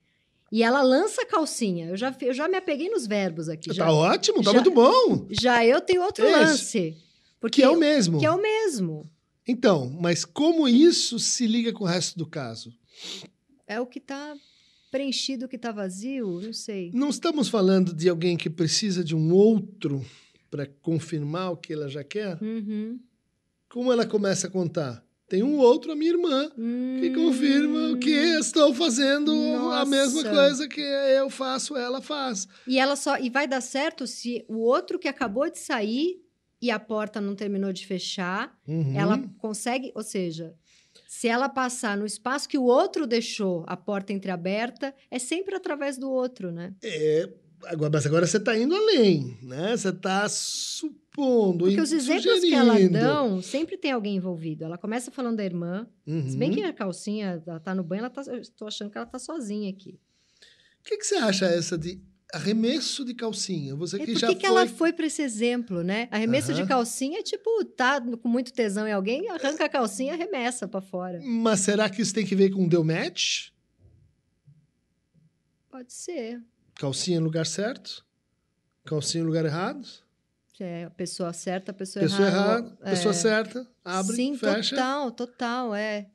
E 0.53 0.63
ela 0.63 0.83
lança 0.83 1.23
a 1.23 1.27
calcinha. 1.27 1.87
Eu 1.89 1.97
já, 1.97 2.15
eu 2.21 2.35
já 2.35 2.47
me 2.47 2.57
apeguei 2.59 2.91
nos 2.91 3.07
verbos 3.07 3.49
aqui. 3.49 3.73
Já, 3.73 3.87
Tá 3.87 3.93
ótimo, 3.93 4.43
tá 4.43 4.51
já- 4.51 4.53
muito 4.53 4.71
bom. 4.71 5.27
já 5.31 5.65
eu 5.65 5.81
tenho 5.81 6.03
outro 6.03 6.27
Isso. 6.27 6.39
lance. 6.39 6.97
Porque 7.43 7.61
Que 7.61 7.67
é 7.67 7.69
o 7.69 7.77
mesmo. 7.79 8.19
que 8.21 8.25
é 8.25 8.31
o 8.31 8.41
mesmo. 8.41 9.11
Então, 9.47 9.91
mas 10.01 10.25
como 10.25 10.67
isso 10.69 11.19
se 11.19 11.47
liga 11.47 11.73
com 11.73 11.83
o 11.85 11.87
resto 11.87 12.17
do 12.17 12.25
caso? 12.25 12.73
É 13.67 13.81
o 13.81 13.87
que 13.87 13.99
está 13.99 14.35
preenchido, 14.91 15.47
o 15.47 15.49
que 15.49 15.57
está 15.57 15.73
vazio, 15.73 16.41
não 16.41 16.53
sei. 16.53 16.91
Não 16.95 17.09
estamos 17.11 17.49
falando 17.49 17.93
de 17.95 18.09
alguém 18.09 18.37
que 18.37 18.49
precisa 18.49 19.03
de 19.03 19.17
um 19.17 19.33
outro 19.35 20.05
para 20.51 20.67
confirmar 20.81 21.51
o 21.53 21.57
que 21.57 21.73
ela 21.73 21.89
já 21.89 22.05
quer? 22.05 22.41
Uhum. 22.41 23.01
Como 23.69 23.91
ela 23.93 24.07
começa 24.07 24.47
a 24.47 24.51
contar? 24.51 25.05
Tem 25.27 25.43
um 25.43 25.57
outro, 25.57 25.91
a 25.93 25.97
minha 25.97 26.11
irmã, 26.13 26.53
que 27.01 27.11
confirma 27.15 27.97
que 27.97 28.11
estou 28.11 28.75
fazendo 28.75 29.33
a 29.73 29.85
mesma 29.87 30.21
Hum. 30.21 30.25
Nossa. 30.25 30.35
coisa 30.37 30.69
que 30.69 30.81
eu 30.83 31.31
faço, 31.31 31.75
ela 31.75 32.03
faz. 32.03 32.47
E 32.69 32.79
ela 32.79 32.95
só 32.97 33.19
e 33.19 33.31
vai 33.31 33.49
dar 33.49 33.63
certo 33.63 34.07
se 34.07 34.45
o 34.47 34.59
outro 34.59 34.99
que 34.99 35.09
acabou 35.09 35.51
de 35.51 35.59
sair 35.59 36.22
e 36.63 36.71
a 36.71 36.79
porta 36.79 37.21
não 37.21 37.35
terminou 37.35 37.73
de 37.73 37.87
fechar, 37.87 38.57
Uhum. 38.67 38.95
ela 38.97 39.19
consegue, 39.39 39.91
ou 39.95 40.03
seja, 40.03 40.55
se 41.09 41.27
ela 41.29 41.49
passar 41.49 41.97
no 41.97 42.07
espaço 42.07 42.49
que 42.49 42.57
o 42.57 42.63
outro 42.65 43.07
deixou 43.07 43.65
a 43.67 43.77
porta 43.77 44.13
entreaberta, 44.13 44.95
é 45.11 45.19
sempre 45.19 45.55
através 45.57 45.99
do 45.99 46.09
outro, 46.11 46.51
né? 46.53 46.73
É, 46.83 47.29
agora, 47.65 47.91
mas 47.93 48.07
agora 48.07 48.27
você 48.27 48.37
está 48.39 48.57
indo 48.57 48.75
além, 48.75 49.37
né? 49.43 49.77
Você 49.77 49.89
está 49.91 50.27
supondo, 50.29 51.65
Porque 51.67 51.81
os 51.81 51.93
exemplos 51.93 52.41
que 52.41 52.55
ela 52.55 52.73
sugerindo. 52.75 52.99
dão, 52.99 53.43
sempre 53.43 53.77
tem 53.77 53.91
alguém 53.93 54.17
envolvido. 54.17 54.65
Ela 54.65 54.79
começa 54.79 55.11
falando 55.11 55.37
da 55.37 55.45
irmã, 55.45 55.87
Uhum. 56.07 56.29
se 56.29 56.37
bem 56.37 56.51
que 56.51 56.63
a 56.63 56.73
calcinha, 56.73 57.43
ela 57.47 57.61
tá 57.61 57.75
no 57.75 57.83
banho, 57.85 58.01
ela 58.01 58.11
tá, 58.11 58.23
eu 58.27 58.41
tô 58.57 58.67
achando 58.67 58.91
que 58.91 58.97
ela 58.97 59.07
tá 59.07 59.19
sozinha 59.19 59.69
aqui. 59.71 59.99
O 60.81 60.85
que, 60.85 60.97
que 60.97 61.05
você 61.07 61.17
acha 61.17 61.47
essa 61.47 61.77
de 61.79 62.01
arremesso 62.33 63.05
de 63.05 63.15
calcinha? 63.15 63.75
Você 63.77 63.99
que 63.99 64.13
por 64.13 64.19
já 64.19 64.29
que, 64.29 64.41
foi... 64.41 64.49
ela 64.49 64.67
foi 64.67 64.93
para 64.93 65.07
esse 65.07 65.23
exemplo, 65.23 65.83
né? 65.83 66.09
Arremesso 66.11 66.53
de 66.55 66.61
Aham. 66.61 66.69
calcinha 66.69 67.19
é 67.21 67.23
tipo, 67.23 67.65
tá 67.65 68.01
com 68.01 68.29
muito 68.29 68.53
tesão 68.53 68.87
em 68.89 68.93
alguém, 68.93 69.29
arranca 69.29 69.65
a 69.65 69.69
calcinha 69.69 70.13
e 70.13 70.15
arremessa 70.15 70.67
para 70.67 70.81
fora. 70.81 71.21
Mas 71.23 71.61
será 71.61 71.89
que 71.91 72.01
isso 72.01 72.15
tem 72.15 72.25
que 72.25 72.35
ver 72.35 72.51
com 72.51 72.67
deu 72.67 72.83
match? 72.83 73.51
Pode 75.71 75.93
ser. 75.93 76.43
Calcinha 76.75 77.21
no 77.21 77.27
lugar 77.27 77.47
certo? 77.47 78.05
Calcinha 78.85 79.23
no 79.23 79.29
lugar 79.29 79.45
errado? 79.45 79.87
É, 80.61 80.85
a 80.85 80.91
pessoa 80.91 81.33
certa, 81.33 81.73
a 81.73 81.75
pessoa, 81.75 82.05
Pessoa 82.05 82.29
errada. 82.29 82.69
errada, 82.69 82.77
pessoa 82.85 83.11
é. 83.11 83.15
certa, 83.15 83.69
abre, 83.85 84.15
Sim, 84.15 84.37
fecha. 84.37 84.77
total, 84.77 85.11
total, 85.11 85.75
é. 85.75 86.07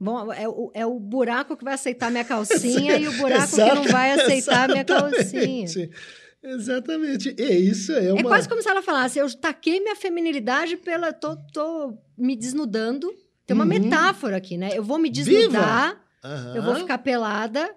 Bom, 0.00 0.32
é 0.32 0.48
o, 0.48 0.70
é 0.74 0.86
o 0.86 0.98
buraco 0.98 1.56
que 1.56 1.62
vai 1.64 1.74
aceitar 1.74 2.10
minha 2.10 2.24
calcinha 2.24 2.96
e 2.96 3.06
o 3.06 3.12
buraco 3.12 3.54
que 3.54 3.74
não 3.74 3.84
vai 3.84 4.12
aceitar 4.12 4.68
minha 4.68 4.84
calcinha. 4.84 5.66
Exatamente. 6.42 7.34
E 7.38 7.52
isso 7.70 7.92
é 7.92 8.10
uma... 8.12 8.20
É 8.20 8.22
quase 8.22 8.48
como 8.48 8.62
se 8.62 8.68
ela 8.68 8.82
falasse, 8.82 9.18
eu 9.18 9.30
taquei 9.38 9.78
minha 9.80 9.94
feminilidade 9.96 10.76
pela... 10.78 11.12
Tô, 11.12 11.36
tô 11.52 11.98
me 12.16 12.34
desnudando. 12.34 13.12
Tem 13.46 13.54
uma 13.54 13.64
Uhum. 13.64 13.68
metáfora 13.68 14.36
aqui, 14.38 14.56
né? 14.56 14.70
Eu 14.72 14.82
vou 14.82 14.98
me 14.98 15.10
desnudar, 15.10 16.00
Aham. 16.24 16.54
eu 16.56 16.62
vou 16.62 16.74
ficar 16.76 16.98
pelada... 16.98 17.74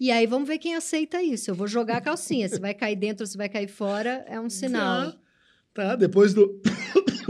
E 0.00 0.10
aí 0.10 0.26
vamos 0.26 0.48
ver 0.48 0.58
quem 0.58 0.74
aceita 0.74 1.22
isso. 1.22 1.48
Eu 1.48 1.54
vou 1.54 1.68
jogar 1.68 1.98
a 1.98 2.00
calcinha. 2.00 2.48
Se 2.48 2.58
vai 2.58 2.74
cair 2.74 2.96
dentro 2.96 3.22
ou 3.22 3.26
se 3.28 3.36
vai 3.36 3.48
cair 3.48 3.68
fora, 3.68 4.24
é 4.26 4.40
um 4.40 4.50
sinal. 4.50 5.12
Tá, 5.12 5.90
tá, 5.90 5.94
depois 5.96 6.34
do 6.34 6.60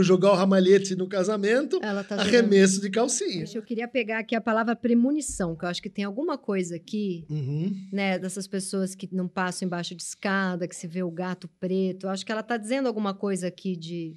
jogar 0.01 0.31
o 0.31 0.35
ramalhete 0.37 0.95
no 0.95 1.09
casamento, 1.09 1.81
tá 1.81 2.15
arremesso 2.17 2.81
de 2.81 2.89
calcinha. 2.89 3.45
Eu 3.53 3.63
queria 3.63 3.89
pegar 3.89 4.21
aqui 4.21 4.35
a 4.37 4.41
palavra 4.41 4.77
premonição, 4.77 5.57
que 5.57 5.65
eu 5.65 5.69
acho 5.69 5.83
que 5.83 5.91
tem 5.91 6.05
alguma 6.05 6.39
coisa 6.39 6.77
aqui, 6.77 7.25
Uhum. 7.29 7.75
né, 7.93 8.19
dessas 8.19 8.47
pessoas 8.47 8.95
que 8.95 9.09
não 9.13 9.27
passam 9.27 9.67
embaixo 9.67 9.95
de 9.95 10.03
escada, 10.03 10.69
que 10.69 10.77
se 10.77 10.87
vê 10.87 11.03
o 11.03 11.11
gato 11.11 11.49
preto. 11.59 12.07
Eu 12.07 12.11
acho 12.11 12.25
que 12.25 12.31
ela 12.31 12.43
tá 12.43 12.57
dizendo 12.57 12.87
alguma 12.87 13.13
coisa 13.13 13.49
aqui 13.49 13.77
de 13.77 14.15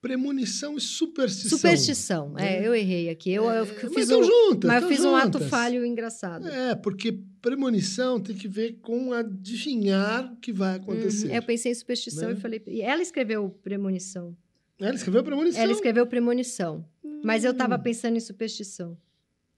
Premonição 0.00 0.76
e 0.76 0.80
superstição. 0.80 1.56
superstição. 1.58 2.32
né? 2.34 2.58
É, 2.62 2.66
eu 2.66 2.72
errei 2.74 3.08
aqui. 3.08 3.30
Eu, 3.32 3.44
eu 3.46 3.64
É, 3.64 3.66
fiz, 3.66 3.90
mas 3.92 4.10
um, 4.10 4.22
juntas, 4.22 4.68
mas 4.68 4.82
eu 4.82 4.88
fiz 4.88 5.00
um 5.04 5.16
ato 5.16 5.32
juntas. 5.38 5.48
falho 5.48 5.84
engraçado. 5.84 6.46
É, 6.46 6.74
porque 6.76 7.18
premonição 7.42 8.20
tem 8.20 8.36
que 8.36 8.46
ver 8.46 8.74
com 8.82 9.12
adivinhar 9.12 10.32
o 10.32 10.36
que 10.36 10.52
vai 10.52 10.76
acontecer. 10.76 11.28
Uhum. 11.28 11.34
Eu 11.34 11.42
pensei 11.42 11.72
em 11.72 11.74
superstição 11.74 12.28
Né? 12.28 12.34
e 12.34 12.40
falei. 12.40 12.62
E 12.68 12.82
ela 12.82 13.02
escreveu 13.02 13.48
premonição. 13.64 14.36
Ela 14.80 14.94
escreveu 14.94 15.22
premonição. 15.24 15.62
Ela 15.62 15.72
escreveu 15.72 16.06
premonição. 16.06 16.84
Mas 17.24 17.44
eu 17.44 17.54
tava 17.54 17.76
Hum. 17.76 17.82
pensando 17.82 18.16
em 18.16 18.20
superstição. 18.20 18.96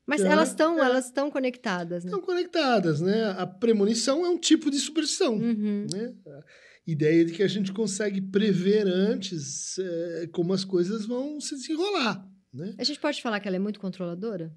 Mas 0.07 0.23
É, 0.23 0.29
elas 0.29 0.51
estão 0.51 0.79
é. 0.79 0.85
elas 0.87 1.07
estão 1.07 1.31
conectadas, 1.31 2.05
né? 2.05 2.09
Estão 2.11 2.23
conectadas, 2.25 3.01
né? 3.01 3.35
A 3.37 3.47
premonição 3.47 4.25
é 4.25 4.29
um 4.29 4.39
tipo 4.39 4.71
de 4.71 4.79
superstição. 4.79 5.35
Uhum. 5.35 5.87
Né? 5.93 6.15
A 6.27 6.43
ideia 6.87 7.25
de 7.25 7.33
que 7.33 7.43
a 7.43 7.49
gente 7.49 7.73
consegue 7.73 8.21
prever 8.23 8.87
antes 8.87 9.79
eh, 9.79 10.29
como 10.33 10.55
as 10.55 10.65
coisas 10.65 11.05
vão 11.05 11.39
se 11.41 11.55
desenrolar. 11.57 12.27
Né? 12.55 12.75
A 12.79 12.85
gente 12.85 12.99
pode 12.99 13.21
falar 13.21 13.39
que 13.41 13.49
ela 13.49 13.57
é 13.57 13.61
muito 13.61 13.79
controladora? 13.79 14.51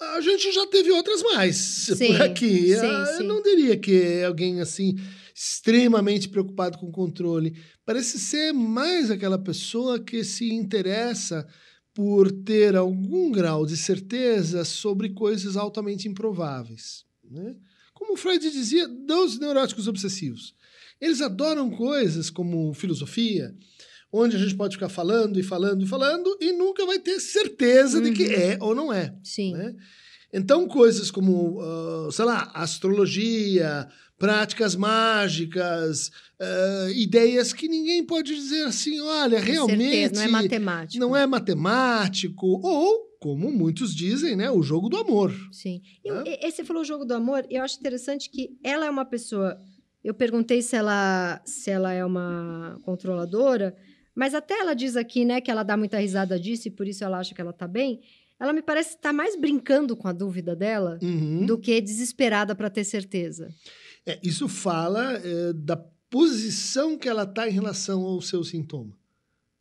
A 0.00 0.20
gente 0.22 0.50
já 0.52 0.66
teve 0.66 0.90
outras 0.90 1.22
mais 1.22 1.56
Sim, 1.56 2.08
por 2.08 2.22
aqui. 2.22 2.74
sim, 2.74 2.86
Ah, 2.86 3.06
sim. 3.06 3.22
Eu 3.22 3.28
não 3.28 3.42
diria 3.42 3.76
que 3.78 3.92
é 4.02 4.24
alguém 4.24 4.60
assim 4.60 4.94
extremamente 5.36 6.30
preocupado 6.30 6.78
com 6.78 6.90
controle. 6.90 7.54
Parece 7.84 8.18
ser 8.18 8.52
mais 8.54 9.10
aquela 9.10 9.38
pessoa 9.38 10.00
que 10.00 10.24
se 10.24 10.50
interessa 10.50 11.46
por 11.92 12.32
ter 12.32 12.74
algum 12.74 13.30
grau 13.30 13.66
de 13.66 13.76
certeza 13.76 14.64
sobre 14.64 15.10
coisas 15.10 15.54
altamente 15.54 16.08
improváveis. 16.08 17.04
Né? 17.22 17.54
Como 17.92 18.16
Freud 18.16 18.50
dizia, 18.50 18.88
dos 18.88 19.38
neuróticos 19.38 19.86
obsessivos. 19.86 20.54
Eles 20.98 21.20
adoram 21.20 21.70
coisas 21.70 22.30
como 22.30 22.72
filosofia, 22.72 23.54
onde 24.10 24.36
a 24.36 24.38
gente 24.38 24.54
pode 24.54 24.76
ficar 24.76 24.88
falando 24.88 25.38
e 25.38 25.42
falando 25.42 25.82
e 25.84 25.86
falando 25.86 26.34
e 26.40 26.50
nunca 26.52 26.86
vai 26.86 26.98
ter 26.98 27.20
certeza 27.20 28.00
de 28.00 28.12
que 28.12 28.24
Uhum. 28.24 28.32
é 28.32 28.58
ou 28.60 28.74
não 28.74 28.90
é. 28.90 29.14
Sim. 29.22 29.52
Né? 29.52 29.74
Então, 30.32 30.66
coisas 30.68 31.10
como, 31.10 31.60
ah, 31.60 32.08
sei 32.12 32.24
lá, 32.24 32.50
astrologia, 32.54 33.88
práticas 34.18 34.74
mágicas, 34.76 36.10
ah, 36.40 36.88
ideias 36.94 37.52
que 37.52 37.68
ninguém 37.68 38.04
pode 38.04 38.34
dizer 38.34 38.64
assim, 38.64 39.00
olha, 39.00 39.38
realmente 39.40 39.90
Certeza, 39.90 40.14
não 40.14 40.22
é 40.22 40.28
matemático. 40.42 41.00
não 41.00 41.16
é 41.16 41.26
matemático, 41.26 42.46
ou, 42.62 43.06
como 43.20 43.50
muitos 43.50 43.94
dizem, 43.94 44.36
né, 44.36 44.50
o 44.50 44.62
jogo 44.62 44.88
do 44.88 44.96
amor. 44.96 45.32
Sim. 45.52 45.80
E 46.04 46.10
Né? 46.10 46.24
e- 46.26 46.46
esse 46.46 46.64
falou 46.64 46.82
o 46.82 46.84
jogo 46.86 47.04
do 47.04 47.14
amor, 47.14 47.46
eu 47.50 47.62
acho 47.62 47.78
interessante 47.78 48.30
que 48.30 48.50
ela 48.62 48.86
é 48.86 48.90
uma 48.90 49.04
pessoa. 49.04 49.58
Eu 50.04 50.14
perguntei 50.14 50.62
se 50.62 50.76
ela, 50.76 51.40
se 51.44 51.70
ela 51.70 51.92
é 51.92 52.04
uma 52.04 52.78
controladora, 52.84 53.74
mas 54.14 54.34
até 54.34 54.54
ela 54.60 54.74
diz 54.74 54.96
aqui, 54.96 55.24
né, 55.24 55.40
que 55.40 55.50
ela 55.50 55.62
dá 55.62 55.76
muita 55.76 55.98
risada 55.98 56.38
disso 56.38 56.68
e 56.68 56.70
por 56.70 56.86
isso 56.86 57.02
ela 57.04 57.18
acha 57.18 57.34
que 57.34 57.40
ela 57.40 57.52
tá 57.52 57.66
bem. 57.68 58.00
Ela 58.38 58.52
me 58.52 58.62
parece 58.62 58.96
estar 58.96 59.12
mais 59.12 59.34
brincando 59.38 59.96
com 59.96 60.08
a 60.08 60.12
dúvida 60.12 60.54
dela 60.54 60.98
Uhum. 61.02 61.46
do 61.46 61.58
que 61.58 61.80
desesperada 61.80 62.54
para 62.54 62.68
ter 62.70 62.84
certeza. 62.84 63.48
É, 64.04 64.18
isso 64.22 64.46
fala 64.48 65.14
eh, 65.14 65.52
da 65.54 65.76
posição 66.10 66.96
que 66.98 67.08
ela 67.08 67.24
está 67.24 67.48
em 67.48 67.52
relação 67.52 68.02
ao 68.02 68.20
seu 68.20 68.44
sintoma. 68.44 68.96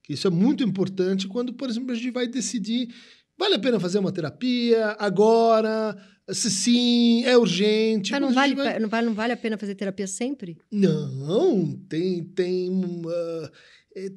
Isso 0.07 0.27
é 0.27 0.29
muito 0.29 0.63
importante 0.63 1.27
quando, 1.27 1.53
por 1.53 1.69
exemplo, 1.69 1.91
a 1.91 1.95
gente 1.95 2.11
vai 2.11 2.27
decidir 2.27 2.93
vale 3.37 3.55
a 3.55 3.59
pena 3.59 3.79
fazer 3.79 3.99
uma 3.99 4.11
terapia 4.13 4.95
agora, 4.99 5.97
se 6.29 6.49
sim, 6.49 7.23
é 7.25 7.37
urgente. 7.37 8.11
Mas 8.11 8.21
não 8.21 8.31
vale, 8.33 8.55
vai- 8.55 8.79
não, 8.79 8.87
vale, 8.87 9.07
não 9.07 9.13
vale 9.13 9.33
a 9.33 9.37
pena 9.37 9.57
fazer 9.57 9.75
terapia 9.75 10.07
sempre? 10.07 10.57
Não, 10.71 11.75
tem, 11.89 12.23
tem 12.23 12.69
uh, 12.69 13.09
é, 13.09 13.51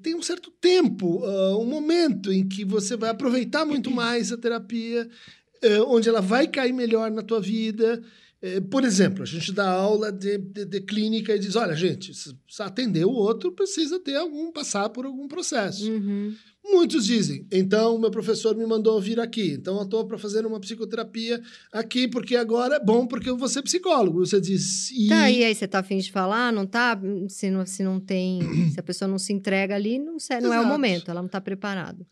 tem 0.03 0.15
um 0.15 0.23
certo 0.23 0.51
tempo, 0.51 1.25
uh, 1.25 1.61
um 1.61 1.65
momento 1.65 2.33
em 2.33 2.49
que 2.49 2.65
você 2.65 2.97
vai 2.97 3.11
aproveitar 3.11 3.65
muito 3.65 3.91
mais 3.91 4.33
a 4.33 4.37
terapia, 4.37 5.09
uh, 5.65 5.85
onde 5.87 6.09
ela 6.09 6.21
vai 6.21 6.49
cair 6.49 6.73
melhor 6.73 7.11
na 7.11 7.23
tua 7.23 7.41
vida. 7.41 8.03
Uh, 8.43 8.61
por 8.63 8.85
exemplo, 8.85 9.23
a 9.23 9.27
gente 9.27 9.53
dá 9.53 9.71
aula 9.71 10.11
de, 10.11 10.37
de, 10.39 10.65
de 10.65 10.81
clínica 10.81 11.35
e 11.35 11.39
diz: 11.39 11.55
olha, 11.55 11.77
gente, 11.77 12.13
se 12.13 12.35
atender 12.59 13.05
o 13.05 13.13
outro, 13.13 13.53
precisa 13.53 14.01
ter 14.01 14.17
algum, 14.17 14.51
passar 14.51 14.89
por 14.89 15.07
algum 15.07 15.29
processo. 15.29 15.91
Uhum. 15.91 16.35
Muitos 16.71 17.07
dizem, 17.07 17.47
então 17.51 17.99
meu 17.99 18.11
professor 18.11 18.55
me 18.55 18.67
mandou 18.67 19.01
vir 19.01 19.19
aqui, 19.19 19.53
então 19.53 19.79
eu 19.79 19.85
estou 19.85 20.07
para 20.07 20.19
fazer 20.19 20.45
uma 20.45 20.61
psicoterapia 20.61 21.41
aqui, 21.73 22.07
porque 22.07 22.37
agora 22.37 22.77
é 22.77 22.81
bom, 22.81 23.07
porque 23.07 23.31
eu 23.31 23.39
vou 23.39 23.49
ser 23.49 23.63
psicólogo. 23.63 24.25
Você 24.25 24.39
diz. 24.39 24.91
E... 24.91 25.09
Tá, 25.09 25.31
e 25.31 25.45
aí 25.45 25.55
você 25.55 25.67
tá 25.67 25.79
afim 25.79 25.97
de 25.97 26.13
falar, 26.13 26.53
não 26.53 26.67
tá? 26.67 26.99
Se 27.29 27.51
não, 27.51 27.65
se 27.65 27.83
não 27.83 27.99
tem. 27.99 28.41
se 28.73 28.79
a 28.79 28.83
pessoa 28.83 29.09
não 29.09 29.19
se 29.19 29.33
entrega 29.33 29.75
ali, 29.75 29.99
não, 29.99 30.19
não 30.43 30.53
é 30.53 30.61
o 30.61 30.67
momento, 30.67 31.11
ela 31.11 31.23
não 31.23 31.27
está 31.27 31.41
preparada. 31.41 32.07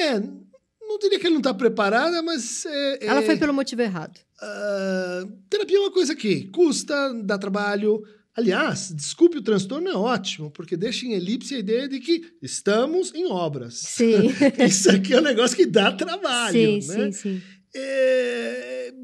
É, 0.00 0.20
não 0.20 0.98
diria 0.98 1.18
que 1.18 1.26
ele 1.26 1.34
não 1.34 1.40
está 1.40 1.52
preparada, 1.52 2.22
mas. 2.22 2.64
É, 2.66 3.06
ela 3.06 3.20
é, 3.20 3.26
foi 3.26 3.36
pelo 3.36 3.52
motivo 3.52 3.82
errado. 3.82 4.18
Uh, 4.40 5.26
terapia 5.50 5.76
é 5.76 5.80
uma 5.80 5.92
coisa 5.92 6.14
que 6.14 6.46
custa, 6.48 7.12
dá 7.24 7.36
trabalho, 7.36 8.02
Aliás, 8.38 8.92
desculpe 8.94 9.38
o 9.38 9.42
transtorno 9.42 9.88
é 9.88 9.96
ótimo, 9.96 10.48
porque 10.48 10.76
deixa 10.76 11.04
em 11.04 11.14
elipse 11.14 11.56
a 11.56 11.58
ideia 11.58 11.88
de 11.88 11.98
que 11.98 12.22
estamos 12.40 13.12
em 13.12 13.26
obras. 13.26 13.74
Sim. 13.74 14.30
Isso 14.64 14.88
aqui 14.92 15.12
é 15.12 15.18
um 15.18 15.24
negócio 15.24 15.56
que 15.56 15.66
dá 15.66 15.90
trabalho. 15.90 16.52
Sim, 16.52 16.86
né? 16.86 17.10
sim, 17.10 17.12
sim. 17.12 17.42
É, 17.74 18.94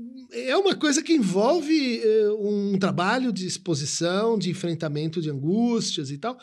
é 0.50 0.56
uma 0.56 0.76
coisa 0.76 1.02
que 1.02 1.12
envolve 1.12 2.00
é, 2.00 2.30
um 2.30 2.78
trabalho 2.78 3.32
de 3.32 3.44
exposição, 3.44 4.38
de 4.38 4.50
enfrentamento 4.50 5.20
de 5.20 5.30
angústias 5.30 6.12
e 6.12 6.18
tal. 6.18 6.38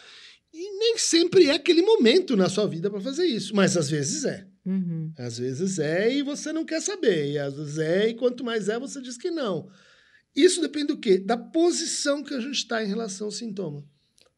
E 0.54 0.78
nem 0.78 0.98
sempre 0.98 1.46
é 1.46 1.54
aquele 1.54 1.82
momento 1.82 2.36
na 2.36 2.50
sua 2.50 2.68
vida 2.68 2.90
para 2.90 3.00
fazer 3.00 3.24
isso, 3.24 3.56
mas 3.56 3.78
às 3.78 3.90
vezes 3.90 4.26
é. 4.26 4.46
Uhum. 4.66 5.14
Às 5.18 5.38
vezes 5.38 5.80
é 5.80 6.14
e 6.14 6.22
você 6.24 6.52
não 6.52 6.66
quer 6.66 6.82
saber. 6.82 7.32
E 7.32 7.40
às 7.40 7.56
vezes 7.56 7.78
é 7.78 8.10
e 8.10 8.16
quanto 8.16 8.44
mais 8.44 8.68
é, 8.68 8.78
você 8.78 9.02
diz 9.02 9.18
que 9.18 9.32
não. 9.32 9.70
Isso 10.36 10.62
depende 10.62 10.88
do 10.88 11.00
quê? 11.00 11.18
Da 11.18 11.38
posição 11.38 12.24
que 12.24 12.34
a 12.34 12.40
gente 12.40 12.56
está 12.56 12.84
em 12.84 12.88
relação 12.88 13.28
ao 13.28 13.32
sintoma. 13.32 13.86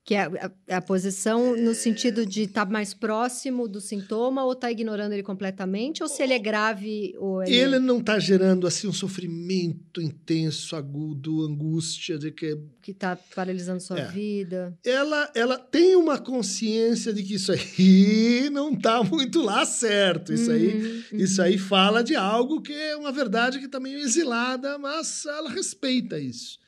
Que 0.06 0.16
é 0.16 0.24
a, 0.24 0.78
a, 0.78 0.82
posição 0.82 1.56
no 1.56 1.74
sentido 1.74 2.26
de 2.26 2.42
estar 2.42 2.66
tá 2.66 2.72
mais 2.72 2.94
próximo 2.94 3.70
do 3.70 3.80
sintoma 3.80 4.44
ou 4.44 4.52
estar 4.52 4.68
tá 4.68 4.72
ignorando 4.72 5.14
ele 5.14 5.24
completamente, 5.24 6.04
ou 6.04 6.10
se 6.10 6.22
ele 6.22 6.34
é 6.34 6.40
grave 6.40 7.16
ou 7.18 7.42
ele... 7.42 7.56
ele 7.56 7.80
não 7.80 8.00
está 8.00 8.20
gerando 8.20 8.68
assim 8.68 8.86
um 8.88 8.94
sofrimento 8.94 10.02
intenso, 10.02 10.76
agudo, 10.76 11.44
angústia 11.44 12.18
de 12.18 12.32
que 12.32 12.58
que 12.82 12.92
está 12.92 13.18
paralisando 13.34 13.80
sua 13.80 14.02
é. 14.02 14.08
vida. 14.08 14.78
Ela 14.86 15.32
ela 15.34 15.58
tem 15.58 15.96
uma 15.96 16.20
consciência 16.20 17.14
de 17.14 17.24
que 17.24 17.36
isso 17.36 17.54
aí 17.54 18.50
não 18.52 18.74
está 18.74 19.02
muito 19.02 19.42
lá 19.42 19.66
certo. 19.66 20.34
Isso 20.34 20.50
uhum, 20.50 20.58
aí 20.58 21.04
uhum. 21.14 21.18
isso 21.18 21.42
aí 21.42 21.58
fala 21.58 22.04
de 22.04 22.14
algo 22.14 22.62
que 22.62 22.74
é 22.74 22.98
uma 22.98 23.12
verdade 23.12 23.58
que 23.58 23.66
está 23.66 23.80
meio 23.80 24.00
exilada, 24.00 24.78
mas 24.78 25.26
ela 25.26 25.50
respeita 25.50 26.20
isso. 26.20 26.60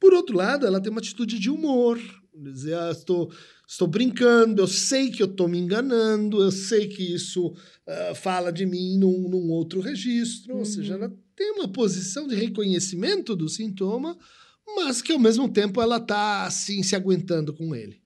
Por 0.00 0.14
outro 0.14 0.36
lado, 0.36 0.66
ela 0.66 0.80
tem 0.80 0.90
uma 0.90 1.00
atitude 1.00 1.38
de 1.38 1.50
humor, 1.50 1.98
Dizer, 2.40 2.74
ah, 2.74 2.90
estou, 2.90 3.32
estou 3.66 3.88
brincando, 3.88 4.62
eu 4.62 4.66
sei 4.66 5.10
que 5.10 5.22
eu 5.22 5.26
estou 5.26 5.48
me 5.48 5.58
enganando, 5.58 6.42
eu 6.42 6.50
sei 6.50 6.88
que 6.88 7.14
isso 7.14 7.48
uh, 7.48 8.14
fala 8.14 8.52
de 8.52 8.64
mim 8.64 8.98
num, 8.98 9.28
num 9.28 9.50
outro 9.50 9.80
registro. 9.80 10.54
Uhum. 10.54 10.60
Ou 10.60 10.64
seja, 10.64 10.94
ela 10.94 11.12
tem 11.34 11.52
uma 11.52 11.68
posição 11.68 12.26
de 12.26 12.34
reconhecimento 12.34 13.36
do 13.36 13.48
sintoma, 13.48 14.16
mas 14.76 15.02
que 15.02 15.12
ao 15.12 15.18
mesmo 15.18 15.48
tempo 15.48 15.80
ela 15.80 15.96
está 15.96 16.44
assim 16.44 16.82
se 16.82 16.94
aguentando 16.94 17.52
com 17.52 17.74
ele. 17.74 18.00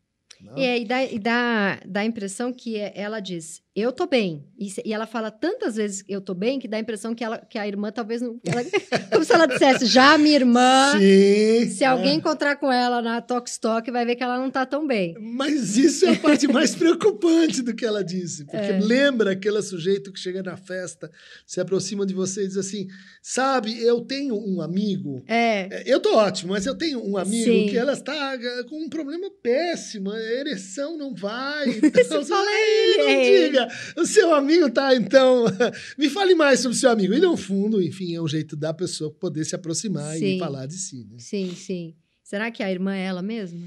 É, 0.56 0.80
e 0.80 0.84
dá, 0.84 1.04
e 1.04 1.18
dá, 1.18 1.80
dá 1.86 2.00
a 2.00 2.04
impressão 2.04 2.52
que 2.52 2.76
ela 2.76 3.20
diz, 3.20 3.62
eu 3.74 3.90
tô 3.90 4.06
bem. 4.06 4.44
E, 4.58 4.70
e, 4.84 4.92
ela 4.92 5.06
fala 5.06 5.30
tantas 5.30 5.76
vezes 5.76 6.04
eu 6.06 6.20
tô 6.20 6.34
bem 6.34 6.58
que 6.58 6.68
dá 6.68 6.76
a 6.76 6.80
impressão 6.80 7.14
que, 7.14 7.24
ela, 7.24 7.38
que 7.38 7.58
a 7.58 7.66
irmã 7.66 7.90
talvez 7.90 8.20
não. 8.20 8.38
Ela, 8.44 8.62
como 9.10 9.24
se 9.24 9.32
ela 9.32 9.46
dissesse, 9.46 9.86
já 9.86 10.18
minha 10.18 10.36
irmã. 10.36 10.92
Sim, 10.92 11.70
se 11.70 11.82
alguém 11.82 12.10
é. 12.10 12.14
encontrar 12.14 12.56
com 12.56 12.70
ela 12.70 13.00
na 13.00 13.22
Talk 13.22 13.48
Stock, 13.48 13.90
vai 13.90 14.04
ver 14.04 14.14
que 14.14 14.22
ela 14.22 14.38
não 14.38 14.50
tá 14.50 14.66
tão 14.66 14.86
bem. 14.86 15.14
Mas 15.18 15.78
isso 15.78 16.04
é 16.04 16.10
a 16.10 16.18
parte 16.18 16.46
mais 16.46 16.74
preocupante 16.76 17.62
do 17.62 17.74
que 17.74 17.86
ela 17.86 18.04
disse. 18.04 18.44
Porque 18.44 18.58
é. 18.58 18.78
lembra 18.78 19.32
aquele 19.32 19.62
sujeito 19.62 20.12
que 20.12 20.20
chega 20.20 20.42
na 20.42 20.56
festa, 20.56 21.10
se 21.46 21.58
aproxima 21.58 22.04
de 22.04 22.12
você 22.12 22.44
e 22.44 22.48
diz 22.48 22.58
assim: 22.58 22.86
sabe, 23.22 23.82
eu 23.82 24.02
tenho 24.02 24.36
um 24.36 24.60
amigo. 24.60 25.24
É. 25.26 25.82
eu 25.90 25.98
tô 25.98 26.14
ótimo, 26.14 26.52
mas 26.52 26.66
eu 26.66 26.76
tenho 26.76 27.02
um 27.02 27.16
amigo 27.16 27.50
Sim. 27.50 27.68
que 27.70 27.76
ela 27.76 27.94
está 27.94 28.34
eh, 28.34 28.64
com 28.68 28.84
um 28.84 28.88
problema 28.88 29.30
péssimo, 29.42 30.10
a 30.10 30.20
ereção 30.20 30.98
não 30.98 31.14
vai. 31.14 31.80
Então, 32.02 32.22
você 32.22 32.28
fala 32.28 32.50
ele. 32.50 33.52
Não 33.52 33.61
é. 33.61 33.61
Diga 33.66 34.00
o 34.00 34.06
seu 34.06 34.34
amigo 34.34 34.70
tá, 34.70 34.94
então. 34.94 35.44
Me 35.98 36.08
fale 36.08 36.34
mais 36.34 36.60
sobre 36.60 36.76
o 36.76 36.80
seu 36.80 36.90
amigo. 36.90 37.14
E 37.14 37.20
no 37.20 37.36
fundo, 37.36 37.82
enfim, 37.82 38.14
é 38.14 38.20
um 38.20 38.28
jeito 38.28 38.56
da 38.56 38.72
pessoa 38.72 39.10
poder 39.10 39.44
se 39.44 39.54
aproximar 39.54 40.16
sim. 40.16 40.36
e 40.36 40.38
falar 40.38 40.66
de 40.66 40.74
si. 40.74 41.06
Né? 41.10 41.16
Sim, 41.18 41.54
sim. 41.54 41.94
Será 42.22 42.50
que 42.50 42.62
a 42.62 42.70
irmã 42.70 42.94
é 42.94 43.04
ela 43.04 43.22
mesma? 43.22 43.66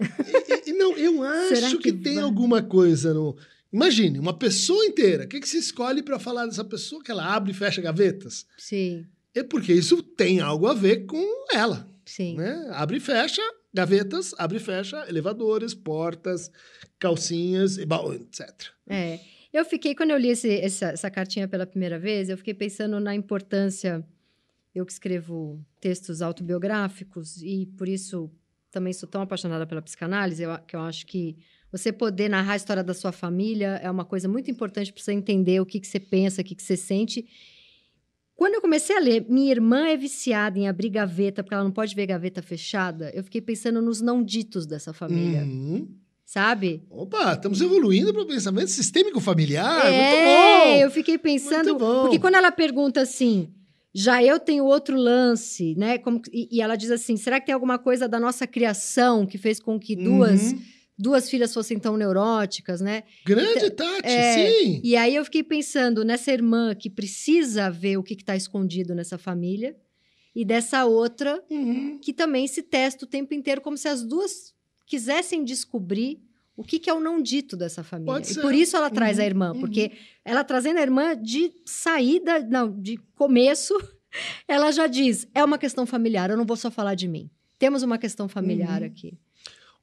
E, 0.00 0.70
e, 0.70 0.72
não, 0.72 0.96
eu 0.96 1.22
acho 1.24 1.78
que, 1.78 1.92
que, 1.92 1.98
tem 1.98 2.14
vai? 2.14 2.24
alguma 2.24 2.62
coisa 2.62 3.12
no. 3.12 3.36
Imagine, 3.72 4.18
uma 4.18 4.32
pessoa 4.32 4.84
inteira. 4.86 5.24
O 5.24 5.28
que, 5.28 5.40
que 5.40 5.48
se 5.48 5.58
escolhe 5.58 6.02
para 6.02 6.18
falar 6.18 6.46
dessa 6.46 6.64
pessoa 6.64 7.02
que 7.02 7.10
ela 7.10 7.34
abre 7.34 7.50
e 7.50 7.54
fecha 7.54 7.82
gavetas? 7.82 8.46
Sim. 8.56 9.04
É 9.34 9.42
porque 9.42 9.72
isso 9.72 10.02
tem 10.02 10.40
algo 10.40 10.66
a 10.66 10.74
ver 10.74 11.04
com 11.04 11.22
ela. 11.52 11.86
Sim. 12.04 12.36
Né? 12.36 12.68
Abre 12.72 12.96
e 12.96 13.00
fecha 13.00 13.42
gavetas, 13.78 14.34
abre 14.36 14.56
e 14.56 14.60
fecha 14.60 15.08
elevadores, 15.08 15.72
portas, 15.72 16.50
calcinhas, 16.98 17.78
etc. 17.78 18.72
É. 18.88 19.20
Eu 19.52 19.64
fiquei, 19.64 19.94
quando 19.94 20.10
eu 20.10 20.18
li 20.18 20.28
esse, 20.28 20.52
essa, 20.60 20.86
essa 20.86 21.08
cartinha 21.08 21.46
pela 21.46 21.64
primeira 21.64 21.96
vez, 21.96 22.28
eu 22.28 22.36
fiquei 22.36 22.54
pensando 22.54 22.98
na 22.98 23.14
importância. 23.14 24.04
Eu 24.74 24.84
que 24.84 24.92
escrevo 24.92 25.64
textos 25.80 26.20
autobiográficos 26.20 27.40
e 27.40 27.66
por 27.78 27.88
isso 27.88 28.30
também 28.70 28.92
sou 28.92 29.08
tão 29.08 29.22
apaixonada 29.22 29.66
pela 29.66 29.80
psicanálise, 29.80 30.42
eu, 30.42 30.58
que 30.66 30.74
eu 30.76 30.80
acho 30.80 31.06
que 31.06 31.36
você 31.70 31.92
poder 31.92 32.28
narrar 32.28 32.54
a 32.54 32.56
história 32.56 32.82
da 32.82 32.94
sua 32.94 33.12
família 33.12 33.80
é 33.82 33.90
uma 33.90 34.04
coisa 34.04 34.28
muito 34.28 34.50
importante 34.50 34.92
para 34.92 35.02
você 35.02 35.12
entender 35.12 35.60
o 35.60 35.66
que, 35.66 35.78
que 35.80 35.86
você 35.86 36.00
pensa, 36.00 36.42
o 36.42 36.44
que, 36.44 36.54
que 36.54 36.62
você 36.62 36.76
sente. 36.76 37.26
Quando 38.38 38.54
eu 38.54 38.60
comecei 38.60 38.96
a 38.96 39.00
ler, 39.00 39.26
minha 39.28 39.50
irmã 39.50 39.88
é 39.88 39.96
viciada 39.96 40.56
em 40.56 40.68
abrir 40.68 40.90
gaveta, 40.90 41.42
porque 41.42 41.54
ela 41.54 41.64
não 41.64 41.72
pode 41.72 41.92
ver 41.92 42.06
gaveta 42.06 42.40
fechada, 42.40 43.10
eu 43.12 43.24
fiquei 43.24 43.40
pensando 43.40 43.82
nos 43.82 44.00
não 44.00 44.22
ditos 44.22 44.64
dessa 44.64 44.92
família. 44.92 45.40
Uhum 45.42 45.88
sabe? 46.24 46.82
Opa, 46.90 47.32
estamos 47.32 47.58
evoluindo 47.62 48.12
para 48.12 48.20
o 48.20 48.26
pensamento 48.26 48.68
sistêmico 48.68 49.18
familiar. 49.18 49.90
É, 49.90 49.90
muito 49.90 50.24
bom. 50.26 50.76
eu 50.76 50.90
fiquei 50.90 51.16
pensando. 51.16 51.74
Porque 51.78 52.18
quando 52.18 52.34
ela 52.34 52.52
pergunta 52.52 53.00
assim, 53.00 53.48
já 53.94 54.22
eu 54.22 54.38
tenho 54.38 54.66
outro 54.66 54.94
lance, 54.94 55.74
né? 55.78 55.96
Como, 55.96 56.20
e, 56.30 56.48
e, 56.52 56.60
ela 56.60 56.76
diz 56.76 56.90
assim: 56.90 57.16
será 57.16 57.40
que 57.40 57.46
tem 57.46 57.54
alguma 57.54 57.78
coisa 57.78 58.06
da 58.06 58.20
nossa 58.20 58.46
criação 58.46 59.24
que 59.24 59.38
fez 59.38 59.58
com 59.58 59.80
que 59.80 59.96
duas. 59.96 60.52
Uhum. 60.52 60.60
Duas 60.98 61.30
filhas 61.30 61.54
fossem 61.54 61.78
tão 61.78 61.96
neuróticas, 61.96 62.80
né? 62.80 63.04
Grande 63.24 63.66
então, 63.66 63.70
Tati, 63.70 64.08
é, 64.08 64.50
sim. 64.50 64.80
E 64.82 64.96
aí 64.96 65.14
eu 65.14 65.24
fiquei 65.24 65.44
pensando 65.44 66.04
nessa 66.04 66.32
irmã 66.32 66.74
que 66.74 66.90
precisa 66.90 67.70
ver 67.70 67.96
o 67.96 68.02
que 68.02 68.14
está 68.14 68.34
escondido 68.34 68.94
nessa 68.94 69.16
família, 69.16 69.76
e 70.38 70.44
dessa 70.44 70.84
outra 70.84 71.42
uhum. 71.50 71.98
que 71.98 72.12
também 72.12 72.46
se 72.46 72.62
testa 72.62 73.04
o 73.04 73.08
tempo 73.08 73.34
inteiro, 73.34 73.60
como 73.60 73.76
se 73.76 73.88
as 73.88 74.04
duas 74.04 74.54
quisessem 74.86 75.42
descobrir 75.42 76.22
o 76.56 76.62
que, 76.62 76.78
que 76.78 76.88
é 76.88 76.94
o 76.94 77.00
não 77.00 77.20
dito 77.20 77.56
dessa 77.56 77.82
família. 77.82 78.22
E 78.30 78.34
por 78.36 78.54
isso 78.54 78.76
ela 78.76 78.88
traz 78.88 79.18
uhum, 79.18 79.22
a 79.22 79.26
irmã, 79.26 79.52
uhum. 79.52 79.60
porque 79.60 79.92
ela 80.24 80.44
trazendo 80.44 80.78
a 80.78 80.82
irmã 80.82 81.16
de 81.16 81.52
saída, 81.64 82.40
não, 82.40 82.70
de 82.70 82.96
começo, 83.16 83.74
ela 84.46 84.70
já 84.70 84.86
diz: 84.86 85.26
é 85.34 85.42
uma 85.42 85.58
questão 85.58 85.84
familiar, 85.84 86.30
eu 86.30 86.36
não 86.36 86.46
vou 86.46 86.56
só 86.56 86.70
falar 86.70 86.94
de 86.94 87.08
mim. 87.08 87.28
Temos 87.58 87.82
uma 87.82 87.98
questão 87.98 88.28
familiar 88.28 88.82
uhum. 88.82 88.86
aqui. 88.86 89.18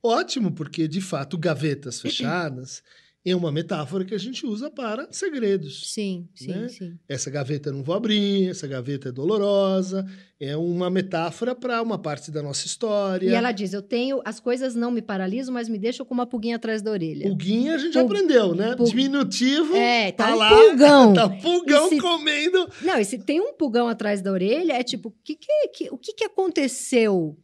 Ótimo, 0.06 0.52
porque 0.52 0.88
de 0.88 1.02
fato, 1.02 1.38
gavetas 1.38 2.00
fechadas 2.02 2.84
é 3.26 3.36
uma 3.36 3.52
metáfora 3.52 4.06
que 4.06 4.14
a 4.14 4.20
gente 4.20 4.46
usa 4.46 4.70
para 4.70 5.08
segredos. 5.10 5.92
Sim, 5.92 6.30
sim, 6.36 6.48
né? 6.48 6.68
sim. 6.70 6.96
Essa 7.10 7.32
gaveta 7.32 7.70
eu 7.70 7.74
não 7.74 7.84
vou 7.84 7.96
abrir, 7.96 8.52
essa 8.52 8.68
gaveta 8.68 9.10
é 9.10 9.12
dolorosa, 9.12 10.06
é 10.40 10.56
uma 10.56 10.92
metáfora 10.92 11.56
para 11.56 11.82
uma 11.82 11.98
parte 11.98 12.30
da 12.30 12.44
nossa 12.44 12.68
história. 12.68 13.28
E 13.28 13.34
ela 13.34 13.52
diz: 13.52 13.74
Eu 13.74 13.82
tenho, 13.82 14.22
as 14.24 14.40
coisas 14.40 14.76
não 14.76 14.92
me 14.92 15.02
paralisam, 15.02 15.52
mas 15.52 15.68
me 15.68 15.80
deixam 15.80 16.06
com 16.06 16.14
uma 16.14 16.28
pulguinha 16.28 16.58
atrás 16.58 16.84
da 16.84 16.92
orelha. 16.92 17.28
Pulguinha 17.28 17.74
a 17.74 17.78
gente 17.80 17.94
já 17.94 18.02
aprendeu, 18.02 18.54
né? 18.54 18.76
Pul... 18.76 18.86
Diminutivo. 18.86 19.76
É, 19.76 20.12
tá, 20.12 20.28
tá 20.28 20.36
lá, 20.36 20.50
pulgão. 20.50 21.14
Tá 21.16 21.30
pulgão 21.30 21.90
se... 21.90 21.98
comendo. 21.98 22.70
Não, 22.84 23.00
e 23.00 23.06
se 23.06 23.18
tem 23.18 23.42
um 23.42 23.54
pulgão 23.54 23.88
atrás 23.88 24.22
da 24.22 24.32
orelha, 24.32 24.74
é 24.74 24.84
tipo: 24.84 25.10
o 25.10 25.14
que, 25.24 25.36
que, 25.36 25.68
que, 25.70 25.90
o 25.90 25.98
que, 25.98 26.14
que 26.14 26.26
aconteceu? 26.26 27.36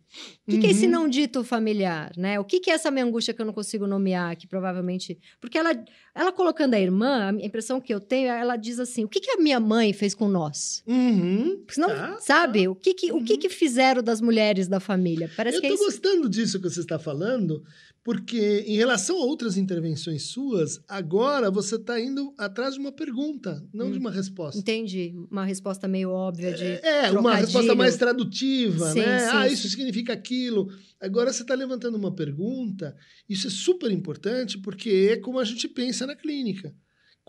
O 0.47 0.52
que, 0.52 0.56
uhum. 0.56 0.62
que, 0.62 0.67
é 0.67 0.71
esse 0.71 0.86
uhum. 0.86 0.91
não 0.91 1.10
dito 1.10 1.43
familiar, 1.43 2.12
né? 2.17 2.39
O 2.39 2.43
que, 2.43 2.60
que, 2.60 2.69
é 2.69 2.74
essa 2.74 2.91
minha 2.91 3.06
angústia 3.06 3.34
que 3.34 3.41
eu 3.41 3.45
não 3.45 3.54
consigo 3.54 3.88
nomear, 3.88 4.36
que 4.36 4.45
provavelmente... 4.45 5.17
Porque 5.39 5.58
ela, 5.58 5.71
ela 6.13 6.32
colocando 6.32 6.74
a 6.74 6.80
irmã, 6.80 7.30
a 7.30 7.45
impressão 7.45 7.80
que 7.80 7.93
eu 7.93 8.00
tenho, 8.00 8.28
ela 8.30 8.58
diz 8.58 8.80
assim, 8.80 9.06
o 9.06 9.08
que, 9.08 9.19
que 9.19 9.32
a 9.32 9.38
minha 9.38 9.60
mãe 9.60 9.93
fez 9.93 10.13
com 10.13 10.28
nós? 10.28 10.84
Uhum. 10.86 11.63
Senão, 11.69 11.89
tá, 11.89 12.17
sabe? 12.19 12.65
Tá. 12.65 12.71
O, 12.71 12.76
que, 12.76 12.93
que, 12.93 13.12
uhum. 13.12 13.19
o 13.19 13.24
que, 13.24 13.38
que 13.38 13.50
fizeram 13.50 14.04
das 14.04 14.19
mulheres 14.19 14.67
da 14.67 14.80
família? 14.80 15.32
Parece 15.36 15.58
eu 15.58 15.62
que 15.62 15.67
tô 15.67 15.74
é 15.74 15.76
isso... 15.76 15.86
gostando 15.86 16.30
disso 16.30 16.60
que 16.62 16.69
você 16.69 16.82
está 16.82 17.00
falando, 17.00 17.63
Porque, 18.04 18.64
em 18.68 18.76
relação 18.76 19.18
a 19.18 19.26
outras 19.26 19.58
intervenções 19.58 20.24
suas, 20.24 20.82
agora 20.88 21.52
você 21.52 21.76
está 21.76 22.00
indo 22.02 22.34
atrás 22.36 22.74
de 22.74 22.80
uma 22.80 22.92
pergunta, 22.92 23.64
não 23.72 23.88
hum. 23.88 23.92
de 23.92 24.00
uma 24.00 24.10
resposta. 24.10 24.60
Entendi. 24.60 25.14
Uma 25.30 25.46
resposta 25.46 25.88
meio 25.88 26.10
óbvia 26.10 26.52
de. 26.52 26.64
É, 26.64 26.80
trocadilho. 26.80 27.20
uma 27.20 27.36
resposta 27.36 27.76
mais 27.76 27.98
tradutiva, 27.98 28.92
sim, 28.92 29.00
né? 29.00 29.20
Sim, 29.20 29.26
ah, 29.32 29.48
sim. 29.48 29.54
isso 29.54 29.70
significa 29.70 30.14
aquilo. 30.14 30.68
Agora 31.00 31.32
você 31.32 31.44
está 31.44 31.54
levantando 31.54 31.96
uma 31.96 32.14
pergunta. 32.14 32.96
Isso 33.30 33.46
é 33.46 33.52
super 33.52 33.92
importante 33.92 34.58
porque 34.58 35.12
é 35.12 35.18
como 35.18 35.38
a 35.38 35.44
gente 35.44 35.68
pensa 35.68 36.08
na 36.08 36.16
clínica. 36.16 36.74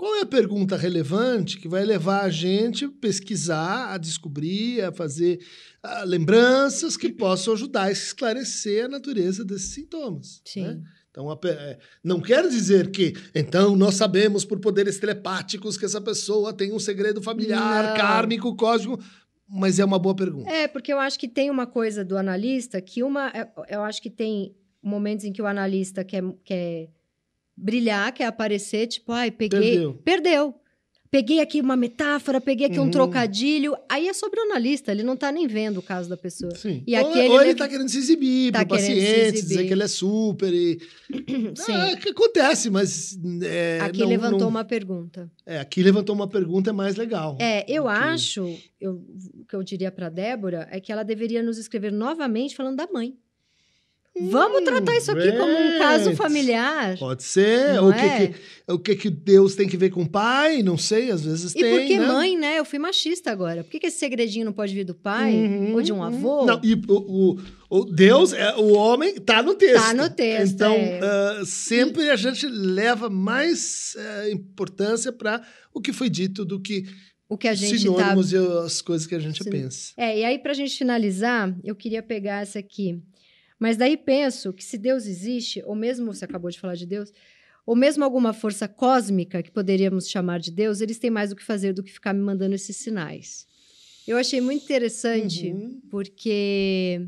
Qual 0.03 0.17
é 0.17 0.23
a 0.23 0.27
pergunta 0.27 0.77
relevante 0.77 1.61
que 1.61 1.69
vai 1.69 1.85
levar 1.85 2.23
a 2.23 2.29
gente 2.29 2.87
a 2.87 2.91
pesquisar, 2.91 3.95
a 3.95 3.99
descobrir, 3.99 4.83
a 4.83 4.91
fazer 4.91 5.39
uh, 5.81 6.05
lembranças 6.05 6.97
que 6.97 7.09
possam 7.09 7.55
ajudar 7.55 7.85
a 7.85 7.93
esclarecer 7.93 8.87
a 8.87 8.89
natureza 8.89 9.45
desses 9.45 9.73
sintomas? 9.75 10.43
Sim. 10.45 10.63
Né? 10.63 10.83
Então, 11.09 11.33
é, 11.45 11.79
não 12.03 12.21
quer 12.21 12.49
dizer 12.49 12.91
que, 12.91 13.13
então, 13.33 13.77
nós 13.77 13.95
sabemos 13.95 14.45
por 14.45 14.59
poderes 14.59 14.99
telepáticos 14.99 15.77
que 15.77 15.85
essa 15.85 16.01
pessoa 16.01 16.53
tem 16.53 16.73
um 16.73 16.81
segredo 16.81 17.23
familiar, 17.23 17.91
não. 17.91 17.97
kármico, 17.97 18.57
cósmico, 18.57 19.01
mas 19.49 19.79
é 19.79 19.85
uma 19.85 20.01
boa 20.01 20.17
pergunta. 20.17 20.51
É, 20.51 20.67
porque 20.67 20.93
eu 20.93 20.99
acho 20.99 21.17
que 21.17 21.29
tem 21.29 21.49
uma 21.49 21.65
coisa 21.65 22.05
do 22.05 22.19
analista 22.19 22.83
que 22.83 23.05
uma. 23.05 23.33
Eu 23.69 23.85
acho 23.85 24.03
que 24.03 24.11
tem 24.11 24.53
momentos 24.83 25.25
em 25.25 25.33
que 25.33 25.41
o 25.41 25.47
analista 25.47 26.03
quer. 26.03 26.25
quer 26.43 26.91
brilhar, 27.57 28.13
quer 28.13 28.25
aparecer, 28.27 28.87
tipo, 28.87 29.13
ai, 29.13 29.31
peguei. 29.31 29.61
Perdeu. 29.61 29.95
Perdeu. 30.05 30.55
Peguei 31.11 31.41
aqui 31.41 31.61
uma 31.61 31.77
metáfora, 31.77 32.41
peguei 32.41 32.69
aqui 32.69 32.79
Uhum. 32.79 32.87
um 32.87 32.91
trocadilho. 32.91 33.77
Aí 33.87 34.09
é 34.09 34.15
sobre 34.15 34.41
o 34.41 34.45
analista, 34.45 34.91
ele 34.91 35.03
não 35.03 35.15
tá 35.15 35.31
nem 35.31 35.47
vendo 35.47 35.77
o 35.77 35.83
caso 35.83 36.09
da 36.09 36.17
pessoa. 36.17 36.55
Sim. 36.55 36.83
E 36.87 36.97
ou, 36.99 37.07
aquele 37.11 37.29
ou 37.29 37.35
ele 37.35 37.45
ele- 37.45 37.53
está 37.53 37.69
querendo 37.69 37.91
se 37.91 37.99
exibir 37.99 38.51
Tá 38.51 38.65
para 38.65 38.75
o 38.75 38.79
querendo 38.79 38.97
se 38.99 39.05
paciente, 39.11 39.33
dizer 39.43 39.67
que 39.67 39.73
ele 39.75 39.83
é 39.83 39.89
super 39.89 40.55
e... 40.55 40.79
Sim. 41.55 41.73
Ah, 41.73 41.95
que 41.99 42.09
acontece, 42.09 42.71
mas... 42.71 43.19
é, 43.43 43.79
aqui 43.83 43.99
não- 44.01 44.09
levantou 44.09 44.41
não- 44.41 44.49
uma 44.49 44.65
pergunta. 44.65 45.31
É, 45.45 45.59
aqui 45.61 45.83
levantou 45.83 46.15
uma 46.15 46.27
pergunta 46.27 46.71
é 46.71 46.73
mais 46.73 46.97
legal. 46.97 47.37
É, 47.39 47.63
eu 47.71 47.85
Ok. 47.85 47.95
acho, 47.95 48.59
eu, 48.81 48.95
o 49.35 49.45
que 49.47 49.55
eu 49.55 49.63
diria 49.63 49.93
para 49.93 50.09
Débora 50.09 50.67
é 50.71 50.81
que 50.81 50.91
ela 50.91 51.03
deveria 51.03 51.43
nos 51.43 51.59
escrever 51.59 51.93
novamente 51.93 52.57
falando 52.57 52.77
da 52.79 52.89
mãe. 52.91 53.15
Vamos 54.21 54.61
Hum, 54.61 54.65
tratar 54.65 54.95
isso 54.97 55.11
aqui 55.11 55.33
como 55.33 55.53
um 55.53 55.79
caso 55.79 56.15
familiar. 56.15 56.99
Pode 56.99 57.23
ser. 57.23 57.75
Não 57.75 57.89
o, 57.89 57.93
que, 57.95 57.99
é? 58.01 58.27
que, 58.29 58.35
o 58.73 58.79
que 58.79 58.95
que 58.97 59.11
Deus 59.11 59.55
tem 59.55 59.67
que 59.67 59.77
ver 59.77 59.89
com 59.89 60.03
o 60.03 60.09
pai? 60.09 60.63
Não 60.63 60.77
sei, 60.77 61.11
às 61.11 61.25
vezes 61.25 61.53
E 61.55 61.59
tem, 61.61 61.71
por 61.71 61.87
que 61.87 61.99
né? 61.99 62.07
mãe, 62.07 62.37
né? 62.37 62.59
Eu 62.59 62.65
fui 62.65 62.79
machista 62.79 63.31
agora. 63.31 63.65
Por 63.65 63.71
que, 63.71 63.81
que 63.81 63.87
esse 63.87 63.99
segredinho 63.99 64.45
não 64.45 64.53
pode 64.53 64.75
vir 64.75 64.85
do 64.85 64.95
pai 64.95 65.33
Uhum, 65.35 65.75
ou 65.75 65.83
de 65.83 65.93
um 65.93 65.97
uhum. 65.97 66.03
avô? 66.03 66.45
Não, 66.45 66.61
e 66.63 66.75
o, 66.75 66.81
o, 66.89 67.41
o 67.71 67.85
Deus, 67.87 68.35
é, 68.35 68.55
o 68.57 68.75
homem, 68.75 69.15
tá 69.15 69.43
no 69.43 69.55
texto. 69.55 69.83
Tá 69.83 69.95
no 69.95 70.11
texto, 70.11 70.55
Então, 70.55 70.75
é. 70.75 71.01
ah, 71.03 71.43
sempre 71.47 72.11
a 72.11 72.17
gente 72.17 72.47
leva 72.47 73.09
mais 73.09 73.97
ah, 73.99 74.31
importância 74.31 75.11
para 75.11 75.41
o 75.73 75.81
que 75.81 75.93
foi 75.93 76.11
dito 76.11 76.45
do 76.45 76.61
que 76.61 76.85
O 77.31 77.39
que 77.39 77.49
a 77.49 77.55
gente 77.55 77.73
tá 77.73 77.79
sinônimos 77.79 78.31
e 78.31 78.37
as 78.37 78.83
coisas 78.83 79.07
que 79.07 79.15
a 79.15 79.19
gente 79.19 79.43
Sim. 79.43 79.49
pensa. 79.51 79.93
É, 79.97 80.19
e 80.19 80.23
aí, 80.25 80.39
pra 80.39 80.53
gente 80.53 80.77
finalizar, 80.77 81.55
eu 81.65 81.75
queria 81.75 82.03
pegar 82.03 82.43
essa 82.43 82.59
aqui. 82.59 83.01
Mas 83.63 83.77
daí 83.77 83.97
penso 83.97 84.53
que 84.53 84.65
se 84.65 84.77
Deus 84.77 85.07
existe, 85.07 85.63
ou 85.65 85.75
mesmo 85.77 86.13
você 86.13 86.25
acabou 86.25 86.51
de 86.51 86.59
falar 86.59 86.75
de 86.75 86.85
Deus, 86.85 87.13
ou 87.65 87.77
mesmo 87.77 88.03
alguma 88.03 88.33
força 88.33 88.67
cósmica 88.67 89.41
que 89.41 89.53
poderíamos 89.53 90.09
chamar 90.09 90.41
de 90.41 90.51
Deus, 90.51 90.81
eles 90.81 90.99
têm 90.99 91.11
mais 91.11 91.31
o 91.31 91.37
que 91.37 91.45
fazer 91.45 91.73
do 91.73 91.83
que 91.83 91.93
ficar 91.93 92.13
me 92.13 92.21
mandando 92.21 92.57
esses 92.57 92.77
sinais. 92.77 93.47
Eu 94.07 94.17
achei 94.17 94.41
muito 94.41 94.65
interessante, 94.65 95.53
Uhum. 95.53 95.81
porque 95.89 97.07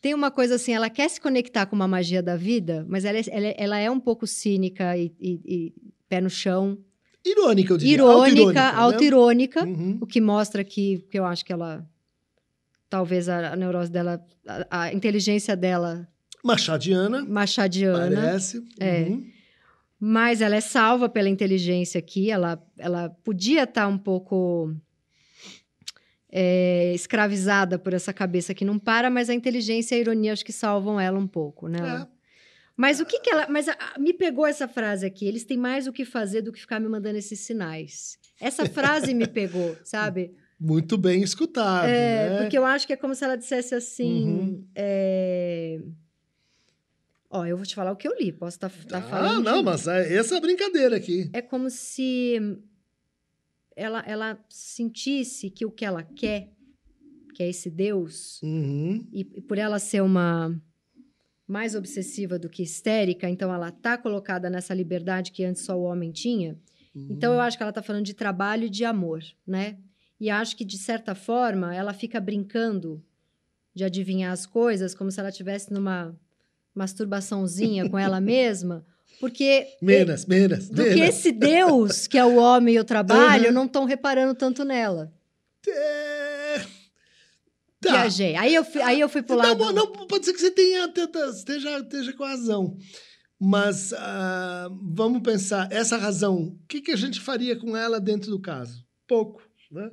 tem 0.00 0.14
uma 0.14 0.30
coisa 0.30 0.54
assim, 0.54 0.72
ela 0.72 0.88
quer 0.88 1.10
se 1.10 1.20
conectar 1.20 1.66
com 1.66 1.76
uma 1.76 1.86
magia 1.86 2.22
da 2.22 2.34
vida, 2.34 2.86
mas 2.88 3.04
ela 3.04 3.18
é, 3.18 3.22
ela 3.30 3.46
é, 3.46 3.54
ela 3.58 3.78
é 3.78 3.90
um 3.90 4.00
pouco 4.00 4.26
cínica 4.26 4.96
e, 4.96 5.12
e- 5.20 5.40
e 5.44 5.72
pé 6.08 6.18
no 6.22 6.30
chão. 6.30 6.78
Irônica, 7.22 7.74
eu 7.74 7.76
diria. 7.76 7.94
Irônica, 7.94 8.14
Auto-irônica, 8.22 8.60
né? 8.72 8.78
auto-irônica. 8.78 9.64
Uhum. 9.66 9.98
O 10.00 10.06
que 10.06 10.18
mostra 10.18 10.64
que, 10.64 11.04
que 11.10 11.18
eu 11.18 11.26
acho 11.26 11.44
que 11.44 11.52
ela. 11.52 11.86
Talvez 12.88 13.28
a, 13.28 13.52
a 13.52 13.56
neurose 13.56 13.90
dela, 13.90 14.24
a, 14.46 14.82
a 14.84 14.92
inteligência 14.92 15.54
dela 15.56 16.08
Machadiana, 16.44 17.24
machadiana. 17.24 18.16
parece. 18.16 18.62
É. 18.80 19.02
Uhum. 19.02 19.30
Mas 20.00 20.40
ela 20.40 20.54
é 20.56 20.60
salva 20.60 21.08
pela 21.08 21.28
inteligência 21.28 21.98
aqui. 21.98 22.30
Ela, 22.30 22.62
ela 22.78 23.10
podia 23.24 23.64
estar 23.64 23.88
um 23.88 23.98
pouco 23.98 24.72
é, 26.30 26.92
escravizada 26.94 27.78
por 27.78 27.92
essa 27.94 28.12
cabeça 28.12 28.54
que 28.54 28.64
não 28.64 28.78
para, 28.78 29.10
mas 29.10 29.28
a 29.28 29.34
inteligência 29.34 29.94
e 29.94 29.98
a 29.98 30.00
ironia 30.00 30.32
acho 30.32 30.44
que 30.44 30.52
salvam 30.52 31.00
ela 31.00 31.18
um 31.18 31.26
pouco, 31.26 31.68
né? 31.68 31.78
É. 32.04 32.18
Mas 32.76 33.00
o 33.00 33.04
que 33.06 33.18
que 33.18 33.28
ela. 33.28 33.48
Mas 33.48 33.68
a- 33.68 33.76
me 33.98 34.12
pegou 34.14 34.46
essa 34.46 34.68
frase 34.68 35.04
aqui. 35.04 35.26
Eles 35.26 35.44
têm 35.44 35.56
mais 35.58 35.88
o 35.88 35.92
que 35.92 36.04
fazer 36.04 36.42
do 36.42 36.52
que 36.52 36.60
ficar 36.60 36.78
me 36.78 36.88
mandando 36.88 37.18
esses 37.18 37.40
sinais. 37.40 38.16
Essa 38.40 38.66
frase 38.66 39.12
me 39.12 39.26
pegou, 39.26 39.76
sabe? 39.82 40.32
Muito 40.60 40.96
bem 40.98 41.22
escutado, 41.22 41.86
É, 41.88 42.30
né? 42.30 42.38
porque 42.42 42.58
eu 42.58 42.64
acho 42.64 42.86
que 42.86 42.92
é 42.92 42.96
como 42.96 43.14
se 43.14 43.24
ela 43.24 43.36
dissesse 43.36 43.74
assim. 43.74 44.26
Uhum. 44.28 44.66
é, 44.74 45.80
Ó, 47.30 47.44
eu 47.44 47.56
vou 47.58 47.66
te 47.66 47.74
falar 47.74 47.92
o 47.92 47.96
que 47.96 48.08
eu 48.08 48.16
li. 48.18 48.32
Posso 48.32 48.56
estar 48.56 48.68
Ah, 48.96 49.02
falando. 49.02 49.44
não, 49.44 49.58
de- 49.58 49.64
mas 49.64 49.86
é- 49.86 50.14
essa 50.14 50.34
é 50.34 50.38
a 50.38 50.40
brincadeira 50.40 50.96
aqui. 50.96 51.28
É 51.34 51.42
como 51.42 51.68
se 51.68 52.58
ela, 53.76 54.02
ela 54.06 54.38
sentisse 54.48 55.50
que 55.50 55.66
o 55.66 55.70
que 55.70 55.84
ela 55.84 56.02
quer, 56.02 56.50
que 57.34 57.42
é 57.42 57.48
esse 57.50 57.68
Deus, 57.70 58.40
Uhum. 58.42 59.06
e, 59.12 59.20
e 59.36 59.40
por 59.42 59.58
ela 59.58 59.78
ser 59.78 60.02
uma 60.02 60.58
mais 61.46 61.74
obsessiva 61.74 62.38
do 62.38 62.48
que 62.48 62.62
histérica, 62.62 63.28
então 63.28 63.52
ela 63.54 63.70
tá 63.70 63.96
colocada 63.98 64.50
nessa 64.50 64.74
liberdade 64.74 65.30
que 65.30 65.44
antes 65.44 65.62
só 65.62 65.78
o 65.78 65.82
homem 65.84 66.10
tinha. 66.10 66.58
Então 66.94 67.32
eu 67.32 67.40
acho 67.40 67.56
que 67.56 67.62
ela 67.62 67.72
tá 67.72 67.80
falando 67.82 68.04
de 68.04 68.12
trabalho 68.14 68.64
e 68.64 68.70
de 68.70 68.84
amor, 68.84 69.22
né? 69.46 69.78
E 70.20 70.28
acho 70.30 70.56
que 70.56 70.64
de 70.64 70.76
certa 70.78 71.14
forma 71.14 71.74
ela 71.74 71.92
fica 71.92 72.20
brincando 72.20 73.02
de 73.74 73.84
adivinhar 73.84 74.32
as 74.32 74.44
coisas 74.46 74.94
como 74.94 75.10
se 75.10 75.20
ela 75.20 75.28
estivesse 75.28 75.72
numa 75.72 76.18
masturbaçãozinha 76.74 77.88
com 77.88 77.98
ela 77.98 78.20
mesma, 78.20 78.84
porque 79.20 79.66
Menos, 79.82 80.26
menos, 80.26 80.68
do 80.68 80.82
que 80.84 81.00
esse 81.00 81.32
Deus 81.32 82.06
que 82.06 82.18
é 82.18 82.24
o 82.24 82.36
homem 82.36 82.74
e 82.76 82.80
o 82.80 82.84
trabalho 82.84 83.46
Uhum. 83.48 83.52
não 83.52 83.64
estão 83.66 83.84
reparando 83.84 84.34
tanto 84.34 84.64
nela. 84.64 85.12
É... 85.68 86.60
Tá. 87.80 87.92
Viajei. 87.92 88.34
Aí 88.36 88.54
eu 88.54 88.64
fui, 88.64 88.82
aí 88.82 88.98
eu 89.00 89.08
fui 89.08 89.22
pro 89.22 89.36
lado. 89.36 89.56
Não, 89.58 89.72
não, 89.72 89.92
pode 89.92 90.24
ser 90.24 90.32
que 90.32 90.40
você 90.40 90.50
tenha, 90.50 90.88
tenha- 90.88 91.08
esteja, 91.30 91.78
esteja 91.78 92.12
com 92.12 92.24
razão. 92.24 92.76
Mas 93.40 93.92
ah, 93.92 94.68
vamos 94.82 95.22
pensar, 95.22 95.68
essa 95.70 95.96
razão, 95.96 96.36
o 96.38 96.58
que, 96.66 96.80
que 96.80 96.90
a 96.90 96.96
gente 96.96 97.20
faria 97.20 97.54
com 97.56 97.76
ela 97.76 98.00
dentro 98.00 98.30
do 98.32 98.40
caso? 98.40 98.84
Pouco. 99.06 99.42
Né? 99.70 99.90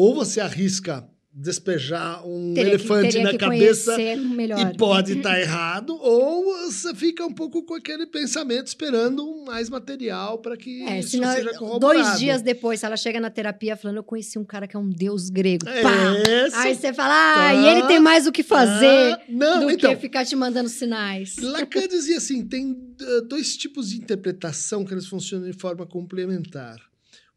Ou 0.00 0.14
você 0.14 0.40
arrisca 0.40 1.04
despejar 1.40 2.26
um 2.26 2.52
Teria 2.54 2.70
que- 2.70 2.76
elefante 2.84 3.08
teria 3.12 3.22
na 3.24 3.30
que 3.30 3.38
cabeça 3.38 3.96
e 4.00 4.76
pode 4.76 5.18
estar 5.18 5.38
errado, 5.42 5.90
ou 6.00 6.44
você 6.70 6.94
fica 6.94 7.24
um 7.24 7.32
pouco 7.32 7.64
com 7.64 7.74
aquele 7.74 8.06
pensamento 8.06 8.66
esperando 8.68 9.44
mais 9.44 9.68
material 9.68 10.38
para 10.38 10.56
que 10.56 10.82
É, 10.82 10.98
isso 11.00 11.10
senão, 11.10 11.32
seja 11.32 11.50
corroborado. 11.54 12.02
dois 12.04 12.18
dias 12.18 12.42
depois, 12.42 12.82
ela 12.82 12.96
chega 12.96 13.20
na 13.20 13.30
terapia 13.30 13.76
falando: 13.76 13.98
Eu 13.98 14.02
conheci 14.04 14.38
um 14.38 14.44
cara 14.44 14.66
que 14.68 14.76
é 14.76 14.78
um 14.80 14.88
deus 14.90 15.30
grego. 15.30 15.64
Esse, 15.68 16.56
Aí 16.56 16.74
você 16.74 16.92
fala: 16.92 17.14
Ah, 17.14 17.34
tá. 17.36 17.54
e 17.54 17.66
ele 17.68 17.86
tem 17.86 18.00
mais 18.00 18.26
o 18.26 18.32
que 18.32 18.42
fazer 18.42 18.86
Ah, 19.14 19.20
não, 19.28 19.66
do 19.66 19.70
então, 19.70 19.94
que 19.94 20.00
ficar 20.00 20.24
te 20.24 20.34
mandando 20.34 20.68
sinais. 20.68 21.36
Lacan 21.40 21.86
dizia 21.90 22.18
assim: 22.18 22.44
tem 22.46 22.72
uh, 22.72 23.22
dois 23.28 23.56
tipos 23.56 23.90
de 23.90 23.96
interpretação 23.96 24.84
que 24.84 24.92
eles 24.94 25.06
funcionam 25.06 25.48
de 25.48 25.56
forma 25.56 25.84
complementar. 25.86 26.76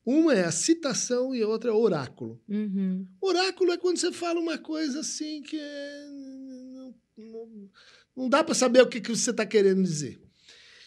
Uma 0.06 0.34
é 0.34 0.46
a 0.46 0.52
citação 0.52 1.34
e 1.36 1.42
a 1.44 1.48
outra 1.48 1.70
é 1.70 1.74
o 1.74 1.80
oráculo. 1.80 2.42
Uhum. 2.50 3.06
Oráculo 3.22 3.72
é 3.72 3.78
quando 3.78 3.98
você 3.98 4.12
fala 4.12 4.40
uma 4.40 4.58
coisa 4.58 5.02
assim 5.02 5.42
que 5.44 5.58
é- 5.60 6.08
não, 6.74 6.96
não- 7.18 7.70
não 8.16 8.30
dá 8.30 8.44
para 8.44 8.56
saber 8.56 8.82
o 8.82 8.88
que, 8.88 9.00
que 9.00 9.10
você 9.16 9.30
está 9.32 9.46
querendo 9.46 9.84
dizer. 9.84 10.20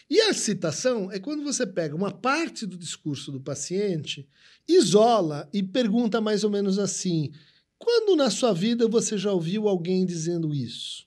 E 0.09 0.19
a 0.21 0.33
citação 0.33 1.11
é 1.11 1.19
quando 1.19 1.43
você 1.43 1.65
pega 1.65 1.95
uma 1.95 2.11
parte 2.11 2.65
do 2.65 2.77
discurso 2.77 3.31
do 3.31 3.39
paciente, 3.41 4.27
isola 4.67 5.49
e 5.53 5.63
pergunta 5.63 6.19
mais 6.21 6.43
ou 6.43 6.49
menos 6.49 6.77
assim: 6.77 7.31
quando 7.79 8.15
na 8.15 8.29
sua 8.29 8.53
vida 8.53 8.87
você 8.87 9.17
já 9.17 9.31
ouviu 9.31 9.67
alguém 9.67 10.05
dizendo 10.05 10.53
isso? 10.53 11.05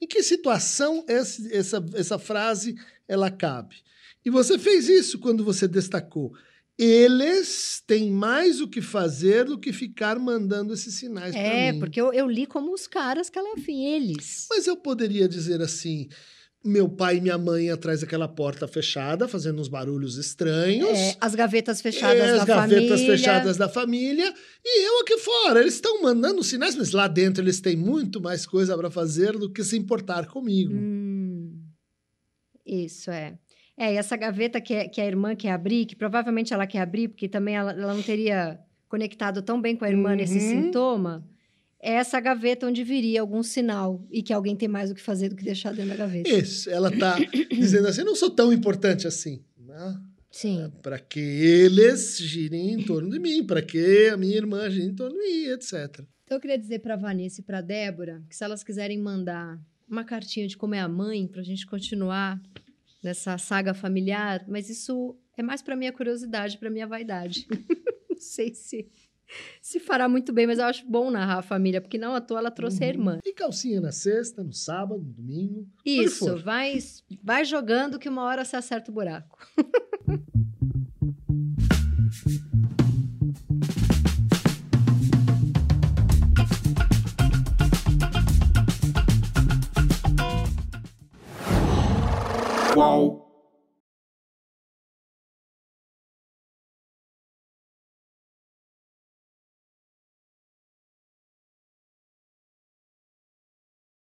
Em 0.00 0.06
que 0.06 0.22
situação 0.22 1.04
esse- 1.08 1.52
essa, 1.54 1.84
essa 1.94 2.18
frase 2.18 2.74
ela 3.06 3.30
cabe? 3.30 3.76
E 4.24 4.28
você 4.30 4.58
fez 4.58 4.88
isso 4.88 5.18
quando 5.18 5.44
você 5.44 5.66
destacou. 5.68 6.34
Eles 6.82 7.82
têm 7.86 8.10
mais 8.10 8.60
o 8.60 8.66
que 8.68 8.80
fazer 8.80 9.44
do 9.44 9.58
que 9.58 9.70
ficar 9.72 10.18
mandando 10.18 10.72
esses 10.72 10.94
sinais 10.94 11.32
para 11.34 11.42
É, 11.42 11.72
mim. 11.72 11.78
porque 11.78 12.00
eu, 12.00 12.10
eu 12.12 12.26
li 12.26 12.46
como 12.46 12.72
os 12.72 12.86
caras 12.86 13.28
que 13.28 13.38
ela 13.38 13.50
enfim, 13.50 13.84
eles. 13.84 14.46
Mas 14.48 14.66
eu 14.66 14.76
poderia 14.76 15.28
dizer 15.28 15.60
assim: 15.60 16.08
meu 16.64 16.88
pai 16.88 17.18
e 17.18 17.20
minha 17.20 17.36
mãe 17.36 17.70
atrás 17.70 18.00
daquela 18.00 18.26
porta 18.26 18.66
fechada, 18.66 19.28
fazendo 19.28 19.60
uns 19.60 19.68
barulhos 19.68 20.16
estranhos. 20.16 20.88
É, 20.88 21.16
as 21.20 21.34
gavetas 21.34 21.82
fechadas 21.82 22.16
É, 22.22 22.36
da 22.36 22.42
as 22.42 22.44
gavetas 22.46 22.88
família. 22.88 23.06
fechadas 23.18 23.56
da 23.58 23.68
família 23.68 24.34
e 24.64 24.86
eu 24.88 25.00
aqui 25.02 25.18
fora. 25.18 25.60
Eles 25.60 25.74
estão 25.74 26.00
mandando 26.02 26.42
sinais, 26.42 26.74
mas 26.76 26.92
lá 26.92 27.06
dentro 27.08 27.42
eles 27.44 27.60
têm 27.60 27.76
muito 27.76 28.22
mais 28.22 28.46
coisa 28.46 28.74
para 28.76 28.90
fazer 28.90 29.32
do 29.32 29.52
que 29.52 29.62
se 29.62 29.76
importar 29.76 30.26
comigo. 30.28 30.72
Hum, 30.74 31.60
Isso, 32.64 33.10
é. 33.10 33.38
É, 33.80 33.94
e 33.94 33.96
essa 33.96 34.14
gaveta 34.14 34.60
que, 34.60 34.74
é, 34.74 34.86
que 34.86 35.00
a 35.00 35.06
irmã 35.06 35.34
quer 35.34 35.52
abrir, 35.52 35.86
que 35.86 35.96
provavelmente 35.96 36.52
ela 36.52 36.66
quer 36.66 36.80
abrir, 36.80 37.08
porque 37.08 37.26
também 37.26 37.56
ela, 37.56 37.72
ela 37.72 37.94
não 37.94 38.02
teria 38.02 38.60
conectado 38.90 39.40
tão 39.40 39.58
bem 39.58 39.74
com 39.74 39.86
a 39.86 39.88
irmã 39.88 40.10
uhum. 40.10 40.16
nesse 40.16 40.38
sintoma, 40.38 41.26
é 41.80 41.92
essa 41.92 42.20
gaveta 42.20 42.66
onde 42.66 42.84
viria 42.84 43.22
algum 43.22 43.42
sinal 43.42 44.06
e 44.10 44.22
que 44.22 44.34
alguém 44.34 44.54
tem 44.54 44.68
mais 44.68 44.90
o 44.90 44.94
que 44.94 45.00
fazer 45.00 45.30
do 45.30 45.34
que 45.34 45.42
deixar 45.42 45.72
dentro 45.72 45.92
da 45.92 45.96
gaveta. 45.96 46.28
Isso, 46.28 46.68
ela 46.68 46.90
está 46.90 47.16
dizendo 47.50 47.88
assim, 47.88 48.04
não 48.04 48.14
sou 48.14 48.28
tão 48.28 48.52
importante 48.52 49.06
assim. 49.06 49.42
Né? 49.58 49.98
Sim. 50.30 50.64
É, 50.64 50.68
para 50.82 50.98
que 50.98 51.18
eles 51.18 52.18
girem 52.18 52.74
em 52.74 52.84
torno 52.84 53.08
de 53.08 53.18
mim, 53.18 53.42
para 53.46 53.62
que 53.62 54.10
a 54.12 54.16
minha 54.18 54.36
irmã 54.36 54.68
gire 54.68 54.88
em 54.88 54.94
torno 54.94 55.16
de 55.16 55.24
mim, 55.24 55.44
etc. 55.54 56.04
Então 56.24 56.36
eu 56.36 56.40
queria 56.40 56.58
dizer 56.58 56.80
para 56.80 56.96
Vanessa 56.96 57.40
e 57.40 57.44
para 57.44 57.62
Débora 57.62 58.22
que 58.28 58.36
se 58.36 58.44
elas 58.44 58.62
quiserem 58.62 58.98
mandar 58.98 59.58
uma 59.88 60.04
cartinha 60.04 60.46
de 60.46 60.54
como 60.54 60.74
é 60.74 60.80
a 60.80 60.88
mãe, 60.88 61.26
para 61.26 61.40
a 61.40 61.44
gente 61.44 61.66
continuar 61.66 62.38
nessa 63.02 63.38
saga 63.38 63.74
familiar, 63.74 64.44
mas 64.48 64.68
isso 64.68 65.16
é 65.36 65.42
mais 65.42 65.62
para 65.62 65.76
minha 65.76 65.92
curiosidade, 65.92 66.58
para 66.58 66.70
minha 66.70 66.86
vaidade. 66.86 67.46
não 68.10 68.16
sei 68.18 68.54
se 68.54 68.88
se 69.60 69.78
fará 69.78 70.08
muito 70.08 70.32
bem, 70.32 70.46
mas 70.46 70.58
eu 70.58 70.64
acho 70.64 70.84
bom 70.86 71.10
narrar 71.10 71.38
a 71.38 71.42
família, 71.42 71.80
porque 71.80 71.98
não 71.98 72.14
à 72.14 72.20
toa 72.20 72.38
ela 72.38 72.50
trouxe 72.50 72.78
uhum. 72.78 72.84
a 72.84 72.88
irmã. 72.88 73.18
E 73.24 73.32
calcinha 73.32 73.80
na 73.80 73.92
sexta, 73.92 74.42
no 74.42 74.52
sábado, 74.52 75.02
no 75.02 75.12
domingo. 75.12 75.68
Isso, 75.84 76.36
vai, 76.38 76.78
vai 77.22 77.44
jogando 77.44 77.98
que 77.98 78.08
uma 78.08 78.22
hora 78.22 78.44
você 78.44 78.56
acerta 78.56 78.90
o 78.90 78.94
buraco. 78.94 79.38
Qual? 92.80 93.19